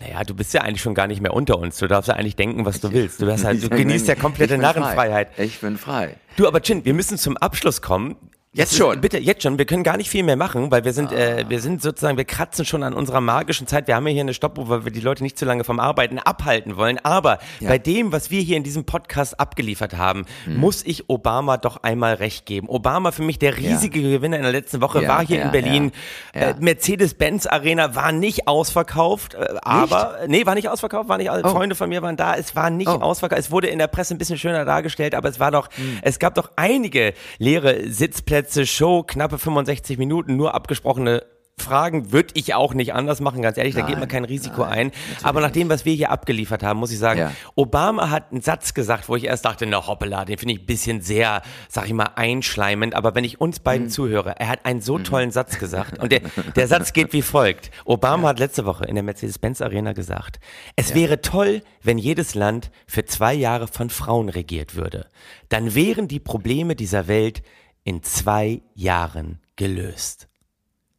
naja, 0.01 0.25
du 0.25 0.35
bist 0.35 0.55
ja 0.55 0.62
eigentlich 0.62 0.83
schon 0.83 0.95
gar 0.95 1.07
nicht 1.07 1.21
mehr 1.21 1.35
unter 1.35 1.59
uns. 1.59 1.79
Du 1.79 1.87
darfst 1.87 2.09
ja 2.09 2.14
eigentlich 2.14 2.37
denken, 2.37 2.64
was 2.64 2.81
du 2.81 2.92
willst. 2.92 3.21
Du, 3.21 3.31
hast 3.31 3.45
halt, 3.45 3.62
du 3.64 3.68
genießt 3.68 4.09
ja 4.09 4.14
komplette 4.14 4.59
Narrenfreiheit. 4.59 5.38
Ich 5.38 5.61
bin 5.61 5.77
frei. 5.77 6.16
Du, 6.37 6.47
aber 6.47 6.61
Chin, 6.62 6.85
wir 6.85 6.95
müssen 6.95 7.18
zum 7.18 7.37
Abschluss 7.37 7.83
kommen. 7.83 8.16
Jetzt 8.55 8.77
schon. 8.77 9.01
Bitte, 9.01 9.17
jetzt 9.17 9.43
schon. 9.43 9.57
Wir 9.57 9.65
können 9.65 9.83
gar 9.83 9.97
nicht 9.97 10.11
viel 10.11 10.23
mehr 10.23 10.37
machen, 10.37 10.71
weil 10.71 10.85
wir 10.85 10.93
sind, 10.93 11.11
ah. 11.11 11.17
äh, 11.17 11.49
wir 11.49 11.59
sind 11.62 11.81
sozusagen, 11.81 12.19
wir 12.19 12.27
kratzen 12.27 12.67
schon 12.67 12.83
an 12.83 12.93
unserer 12.93 13.23
magischen 13.23 13.67
Zeit. 13.67 13.87
Wir 13.87 13.97
haben 13.97 14.07
ja 14.07 14.12
hier 14.12 14.21
eine 14.21 14.35
Stoppuhr, 14.35 14.69
weil 14.69 14.85
wir 14.85 14.93
die 14.93 15.01
Leute 15.01 15.23
nicht 15.23 15.38
zu 15.38 15.47
lange 15.47 15.65
vom 15.65 15.81
Arbeiten 15.81 16.19
abhalten 16.19 16.77
wollen. 16.77 16.99
Aber 17.03 17.38
ja. 17.61 17.71
bei 17.71 17.79
dem, 17.79 18.12
was 18.12 18.31
wir 18.31 18.43
hier 18.43 18.59
in 18.59 18.62
diesem 18.62 18.85
Podcast 18.85 19.41
abgeliefert 19.41 19.97
haben, 19.97 20.27
hm. 20.45 20.59
muss 20.59 20.85
ich 20.85 21.09
Obama 21.09 21.57
doch 21.57 21.83
einmal 21.83 22.17
recht 22.17 22.45
geben. 22.45 22.69
Obama 22.69 23.11
für 23.11 23.23
mich 23.23 23.38
der 23.38 23.57
riesige 23.57 24.01
ja. 24.01 24.19
Gewinner 24.19 24.37
in 24.37 24.43
der 24.43 24.53
letzten 24.53 24.83
Woche 24.83 25.03
ja, 25.03 25.09
war 25.09 25.27
hier 25.27 25.41
in 25.41 25.51
Berlin. 25.51 25.91
Äh, 26.35 26.53
Mercedes-Benz 26.61 27.47
Arena 27.47 27.95
war 27.95 28.12
nicht 28.12 28.49
ausverkauft, 28.49 29.33
äh, 29.33 29.47
aber 29.62 30.19
nicht? 30.21 30.29
nee, 30.29 30.47
war 30.47 30.55
nicht 30.57 30.69
ausverkauft, 30.69 31.09
war 31.09 31.17
nicht. 31.17 31.31
Oh. 31.31 31.49
Freunde 31.49 31.75
von 31.75 31.88
mir 31.88 32.03
waren 32.03 32.19
da. 32.19 32.35
Es 32.35 32.55
war 32.55 32.69
nicht 32.69 32.88
oh. 32.88 33.01
ausverkauft. 33.01 33.41
Es 33.41 33.51
wurde 33.51 33.69
in 33.69 33.79
der 33.79 33.87
Presse 33.87 34.15
ein 34.15 34.19
bisschen 34.19 34.37
schöner 34.37 34.67
dargestellt, 34.67 35.15
aber 35.15 35.31
es 35.31 35.41
war 35.41 35.51
doch, 35.51 35.71
hm. 35.75 36.01
es 36.03 36.19
gab 36.19 36.35
doch 36.35 36.51
einige 36.57 37.15
leere 37.38 37.88
Sitzplätze 37.88 38.41
letzte 38.42 38.66
Show, 38.66 39.05
knappe 39.05 39.38
65 39.38 39.98
Minuten, 39.98 40.37
nur 40.37 40.52
abgesprochene 40.52 41.22
Fragen 41.59 42.11
würde 42.11 42.31
ich 42.35 42.55
auch 42.55 42.74
nicht 42.74 42.92
anders 42.92 43.20
machen, 43.20 43.40
ganz 43.40 43.57
ehrlich, 43.57 43.74
nein, 43.74 43.85
da 43.85 43.88
geht 43.88 43.98
man 44.00 44.09
kein 44.09 44.24
Risiko 44.24 44.62
nein, 44.62 44.90
ein. 44.90 44.92
Aber 45.22 45.40
nach 45.40 45.52
dem, 45.52 45.68
was 45.68 45.85
wir 45.85 45.94
hier 45.94 46.11
abgeliefert 46.11 46.64
haben, 46.64 46.81
muss 46.81 46.90
ich 46.90 46.98
sagen, 46.98 47.20
ja. 47.20 47.33
Obama 47.55 48.11
hat 48.11 48.33
einen 48.33 48.40
Satz 48.40 48.74
gesagt, 48.74 49.09
wo 49.09 49.14
ich 49.14 49.26
erst 49.26 49.44
dachte, 49.44 49.64
na 49.66 49.87
hoppala, 49.87 50.24
den 50.24 50.38
finde 50.38 50.55
ich 50.55 50.61
ein 50.61 50.66
bisschen 50.66 51.02
sehr, 51.02 51.42
sag 51.68 51.87
ich 51.87 51.92
mal, 51.92 52.11
einschleimend. 52.16 52.96
Aber 52.96 53.14
wenn 53.14 53.22
ich 53.22 53.40
uns 53.40 53.61
beiden 53.61 53.87
mhm. 53.87 53.90
zuhöre, 53.90 54.35
er 54.40 54.48
hat 54.48 54.66
einen 54.66 54.81
so 54.81 54.98
mhm. 54.98 55.05
tollen 55.05 55.31
Satz 55.31 55.61
gesagt. 55.61 56.00
Und 56.00 56.11
der, 56.11 56.22
der 56.57 56.66
Satz 56.66 56.92
geht 56.92 57.12
wie 57.12 57.22
folgt. 57.22 57.70
Obama 57.85 58.24
ja. 58.24 58.28
hat 58.31 58.40
letzte 58.40 58.64
Woche 58.64 58.87
in 58.87 58.96
der 58.96 59.05
Mercedes-Benz 59.05 59.61
Arena 59.61 59.92
gesagt, 59.92 60.40
es 60.74 60.90
ja. 60.90 60.96
wäre 60.96 61.20
toll, 61.20 61.62
wenn 61.83 61.98
jedes 61.98 62.35
Land 62.35 62.72
für 62.88 63.05
zwei 63.05 63.35
Jahre 63.35 63.68
von 63.68 63.88
Frauen 63.88 64.31
regiert 64.31 64.74
würde. 64.74 65.07
Dann 65.48 65.76
wären 65.76 66.09
die 66.09 66.18
Probleme 66.18 66.74
dieser 66.74 67.07
Welt 67.07 67.42
in 67.85 68.03
zwei 68.03 68.62
Jahren 68.75 69.40
gelöst. 69.57 70.29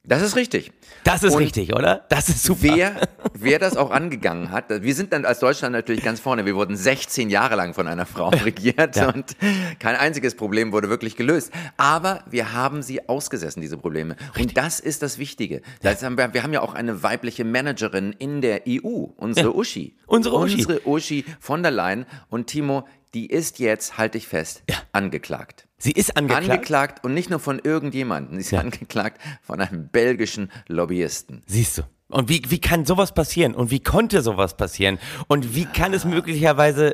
Das 0.06 0.22
ist 0.22 0.36
richtig. 0.36 0.74
Das 1.06 1.24
ist 1.24 1.34
und 1.34 1.41
richtig, 1.41 1.74
oder? 1.74 2.06
Das 2.10 2.28
ist 2.28 2.43
super. 2.43 2.76
Wer, 2.76 3.08
wer 3.34 3.58
das 3.58 3.78
auch 3.78 3.89
angegangen 3.89 4.52
hat, 4.52 4.65
wir 4.69 4.93
sind 4.96 5.13
dann 5.13 5.24
als 5.24 5.39
Deutschland 5.39 5.72
natürlich 5.72 6.04
ganz 6.04 6.19
vorne. 6.19 6.46
Wir 6.46 6.56
wurden 6.56 6.76
16 6.76 7.30
Jahre 7.30 7.56
lang 7.56 7.74
von 7.74 7.88
einer 7.88 8.06
Frau 8.06 8.28
regiert 8.46 8.98
ja. 8.98 9.13
und 9.13 9.38
kein 9.80 9.96
einziges 9.96 10.36
Problem 10.36 10.74
wurde 10.74 10.89
wirklich 10.89 11.15
gelöst. 11.15 11.54
Aber 11.78 12.26
wir 12.30 12.52
haben 12.52 12.82
sie 12.82 13.08
ausgesessen, 13.08 13.62
diese 13.62 13.78
Probleme. 13.78 14.17
Richtig. 14.36 14.41
Und 14.41 14.58
das 14.58 14.82
ist 14.82 15.04
das 15.04 15.19
Wichtige. 15.19 15.62
Das 15.82 16.02
ja. 16.02 16.08
haben 16.08 16.17
wir, 16.17 16.34
wir, 16.34 16.43
haben 16.43 16.52
ja 16.52 16.60
auch 16.60 16.74
eine 16.74 17.02
weibliche 17.02 17.46
Managerin 17.46 18.12
in 18.12 18.41
der 18.41 18.63
EU, 18.67 19.06
unsere 19.15 19.52
ja. 19.52 19.56
Uschi. 19.56 19.96
Unsere 20.06 20.38
Uschi. 20.38 20.56
Unsere 20.56 20.86
Uschi 20.86 21.26
von 21.39 21.63
der 21.63 21.72
Leyen. 21.72 22.06
Und 22.30 22.48
Timo, 22.48 22.86
die 23.13 23.28
ist 23.28 23.60
jetzt, 23.60 23.97
halte 23.97 24.17
ich 24.17 24.28
fest, 24.28 24.63
angeklagt. 24.91 25.67
Sie 25.78 25.91
ist 25.91 26.17
angeklagt. 26.17 26.49
Angeklagt 26.49 27.04
und 27.04 27.13
nicht 27.13 27.30
nur 27.30 27.39
von 27.39 27.60
irgendjemandem. 27.60 28.36
Sie 28.36 28.41
ist 28.41 28.52
ja. 28.52 28.60
angeklagt 28.60 29.21
von 29.41 29.60
einem 29.60 29.89
belgischen 29.89 30.52
Lobbyisten. 30.67 31.43
Siehst 31.45 31.80
du. 31.80 31.82
Und 32.08 32.30
wie, 32.30 32.41
wie 32.47 32.62
kann 32.62 32.86
sowas 32.86 33.13
passieren? 33.13 33.56
Und 33.56 33.71
wie 33.71 33.82
konnte 33.82 34.21
sowas 34.21 34.56
passieren? 34.56 34.99
Und 35.28 35.56
wie 35.56 35.65
kann 35.65 35.93
es 35.93 36.06
möglicherweise 36.06 36.93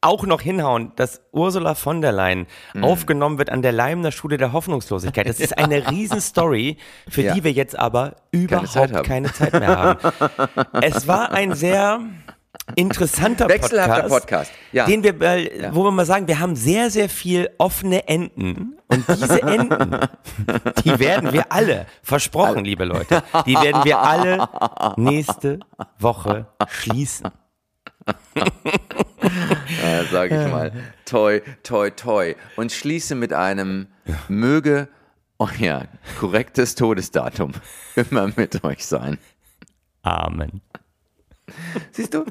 auch 0.00 0.24
noch 0.24 0.40
hinhauen, 0.40 0.92
dass 0.96 1.20
Ursula 1.32 1.74
von 1.74 2.00
der 2.00 2.12
Leyen 2.12 2.46
mhm. 2.74 2.84
aufgenommen 2.84 3.38
wird 3.38 3.50
an 3.50 3.62
der 3.62 3.72
Leimner 3.72 4.12
Schule 4.12 4.36
der 4.36 4.52
Hoffnungslosigkeit. 4.52 5.28
Das 5.28 5.40
ist 5.40 5.58
eine 5.58 5.90
Riesenstory, 5.90 6.76
für 7.08 7.22
ja. 7.22 7.34
die 7.34 7.44
wir 7.44 7.52
jetzt 7.52 7.76
aber 7.78 8.16
überhaupt 8.30 8.72
keine 8.72 8.92
Zeit, 8.92 9.04
keine 9.04 9.32
Zeit 9.32 9.52
mehr 9.54 9.76
haben. 9.76 9.98
es 10.82 11.08
war 11.08 11.32
ein 11.32 11.54
sehr 11.54 12.00
interessanter 12.74 13.48
Wechselhafter 13.48 14.08
Podcast, 14.08 14.50
ja. 14.72 14.86
den 14.86 15.02
wir, 15.02 15.14
ja. 15.56 15.74
wo 15.74 15.84
wir 15.84 15.90
mal 15.90 16.06
sagen, 16.06 16.26
wir 16.26 16.38
haben 16.38 16.56
sehr, 16.56 16.90
sehr 16.90 17.08
viel 17.08 17.50
offene 17.58 18.08
Enden 18.08 18.78
und 18.88 19.04
diese 19.08 19.42
Enden, 19.42 20.00
die 20.84 20.98
werden 20.98 21.32
wir 21.32 21.52
alle, 21.52 21.86
versprochen, 22.02 22.64
liebe 22.64 22.84
Leute, 22.84 23.22
die 23.46 23.54
werden 23.54 23.84
wir 23.84 23.98
alle 24.00 24.48
nächste 24.96 25.60
Woche 25.98 26.46
schließen. 26.68 27.30
ja, 29.82 30.04
sag 30.10 30.30
ich 30.30 30.50
mal, 30.50 30.72
toi, 31.04 31.40
toi, 31.62 31.90
toi 31.90 32.34
und 32.56 32.72
schließe 32.72 33.14
mit 33.14 33.32
einem 33.32 33.88
möge 34.28 34.88
euer 35.38 35.82
oh 35.82 36.18
korrektes 36.20 36.74
Todesdatum 36.74 37.52
immer 37.94 38.30
mit 38.36 38.64
euch 38.64 38.86
sein. 38.86 39.18
Amen. 40.02 40.62
Siehst 41.92 42.14
du? 42.14 42.24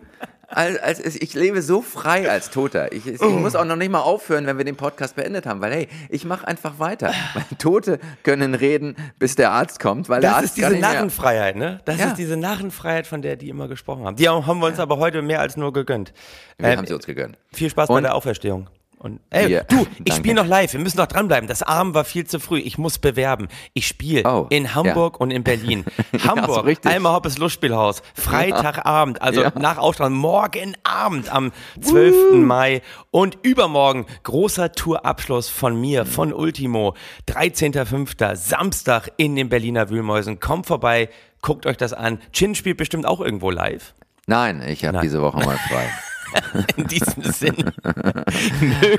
Als, 0.47 0.79
als, 0.79 1.15
ich 1.15 1.33
lebe 1.33 1.61
so 1.61 1.81
frei 1.81 2.29
als 2.29 2.51
Toter. 2.51 2.91
Ich, 2.91 3.07
ich, 3.07 3.19
muss 3.19 3.55
auch 3.55 3.65
noch 3.65 3.75
nicht 3.75 3.91
mal 3.91 4.01
aufhören, 4.01 4.45
wenn 4.45 4.57
wir 4.57 4.65
den 4.65 4.75
Podcast 4.75 5.15
beendet 5.15 5.45
haben, 5.45 5.59
weil 5.59 5.73
hey, 5.73 5.87
ich 6.09 6.23
mache 6.23 6.47
einfach 6.47 6.79
weiter. 6.79 7.11
Weil 7.33 7.43
Tote 7.57 7.99
können 8.23 8.53
reden, 8.53 8.95
bis 9.17 9.35
der 9.35 9.51
Arzt 9.51 9.79
kommt, 9.79 10.07
weil 10.07 10.21
das 10.21 10.29
der 10.29 10.37
Arzt 10.37 10.45
ist 10.45 10.57
diese 10.57 10.77
Narrenfreiheit, 10.77 11.55
ne? 11.55 11.81
Das 11.85 11.99
ja. 11.99 12.07
ist 12.07 12.15
diese 12.15 12.37
Narrenfreiheit, 12.37 13.07
von 13.07 13.21
der 13.21 13.35
die 13.35 13.49
immer 13.49 13.67
gesprochen 13.67 14.05
haben. 14.05 14.15
Die 14.15 14.29
haben 14.29 14.59
wir 14.59 14.67
uns 14.67 14.77
ja. 14.77 14.83
aber 14.83 14.97
heute 14.97 15.21
mehr 15.21 15.41
als 15.41 15.57
nur 15.57 15.73
gegönnt. 15.73 16.13
Wir 16.57 16.69
äh, 16.69 16.77
haben 16.77 16.85
sie 16.85 16.93
uns 16.93 17.05
gegönnt. 17.05 17.37
Viel 17.51 17.69
Spaß 17.69 17.89
Und 17.89 17.95
bei 17.95 18.01
der 18.01 18.15
Auferstehung. 18.15 18.69
Und 18.97 19.19
ey, 19.29 19.51
ja, 19.51 19.63
du, 19.63 19.85
ich 20.05 20.13
spiele 20.13 20.35
noch 20.35 20.47
live. 20.47 20.73
Wir 20.73 20.79
müssen 20.79 20.97
noch 20.97 21.07
dranbleiben. 21.07 21.47
Das 21.47 21.61
Abend 21.63 21.93
war 21.93 22.05
viel 22.05 22.25
zu 22.25 22.39
früh. 22.39 22.59
Ich 22.59 22.77
muss 22.77 22.97
bewerben. 22.97 23.47
Ich 23.73 23.87
spiele 23.87 24.23
oh, 24.23 24.47
in 24.49 24.73
Hamburg 24.73 25.15
ja. 25.15 25.19
und 25.19 25.31
in 25.31 25.43
Berlin. 25.43 25.85
Hamburg, 26.25 26.67
ja, 26.67 26.91
Alma 26.91 27.13
Hoppes 27.13 27.37
Lustspielhaus. 27.37 28.01
Freitagabend, 28.13 29.21
also 29.21 29.43
nach 29.59 29.77
Ausstrahlung, 29.77 30.17
morgen 30.17 30.75
Abend 30.83 31.31
am 31.31 31.51
12. 31.81 32.15
Uh. 32.15 32.35
Mai 32.37 32.81
und 33.11 33.37
übermorgen 33.43 34.05
großer 34.23 34.71
Tourabschluss 34.71 35.49
von 35.49 35.79
mir, 35.79 36.05
von 36.05 36.33
Ultimo. 36.33 36.95
13.05. 37.27 38.35
Samstag 38.35 39.11
in 39.17 39.35
den 39.35 39.49
Berliner 39.49 39.89
Wühlmäusen. 39.89 40.39
Kommt 40.39 40.65
vorbei, 40.65 41.09
guckt 41.41 41.65
euch 41.65 41.77
das 41.77 41.93
an. 41.93 42.19
Chin 42.31 42.55
spielt 42.55 42.77
bestimmt 42.77 43.05
auch 43.05 43.19
irgendwo 43.19 43.51
live. 43.51 43.93
Nein, 44.27 44.63
ich 44.67 44.85
habe 44.85 45.01
diese 45.01 45.21
Woche 45.21 45.37
mal 45.45 45.57
frei. 45.57 45.89
In 46.75 46.87
diesem 46.87 47.23
Sinn. 47.23 47.71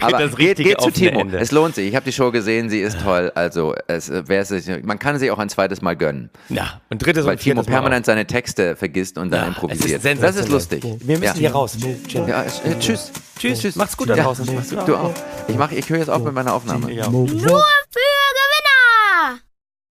Aber 0.00 0.28
geht, 0.28 0.58
geht 0.58 0.80
zu 0.80 0.90
Timo. 0.90 1.20
Ende. 1.20 1.38
Es 1.38 1.52
lohnt 1.52 1.74
sich. 1.74 1.88
Ich 1.88 1.94
habe 1.94 2.04
die 2.04 2.12
Show 2.12 2.30
gesehen, 2.30 2.70
sie 2.70 2.80
ist 2.80 3.00
toll. 3.00 3.32
Also 3.34 3.74
es, 3.86 4.08
es, 4.08 4.68
man 4.82 4.98
kann 4.98 5.18
sie 5.18 5.30
auch 5.30 5.38
ein 5.38 5.48
zweites 5.48 5.82
Mal 5.82 5.96
gönnen. 5.96 6.30
Ja, 6.48 6.80
und 6.90 7.04
drittes 7.04 7.24
Weil 7.24 7.32
und 7.32 7.40
Timo 7.40 7.62
permanent 7.62 8.06
seine 8.06 8.26
Texte 8.26 8.76
vergisst 8.76 9.18
und 9.18 9.30
dann 9.30 9.40
ja, 9.42 9.48
improvisiert. 9.48 10.04
Ist 10.04 10.22
das 10.22 10.36
ist 10.36 10.48
lustig. 10.48 10.82
Wir 10.82 11.18
müssen 11.18 11.24
ja. 11.24 11.32
hier 11.34 11.52
raus. 11.52 11.76
Ja, 12.08 12.42
äh, 12.42 12.48
tschüss. 12.78 13.12
Tschüss. 13.38 13.60
Tschüss. 13.60 13.76
Macht's 13.76 13.96
gut 13.96 14.08
da 14.08 14.16
draußen. 14.16 14.46
Du 14.86 14.96
auch. 14.96 15.12
Ich, 15.48 15.78
ich 15.78 15.90
höre 15.90 15.98
jetzt 15.98 16.10
auf 16.10 16.22
mit 16.22 16.32
meiner 16.32 16.54
Aufnahme. 16.54 16.92
Nur 16.92 17.28
für 17.28 18.16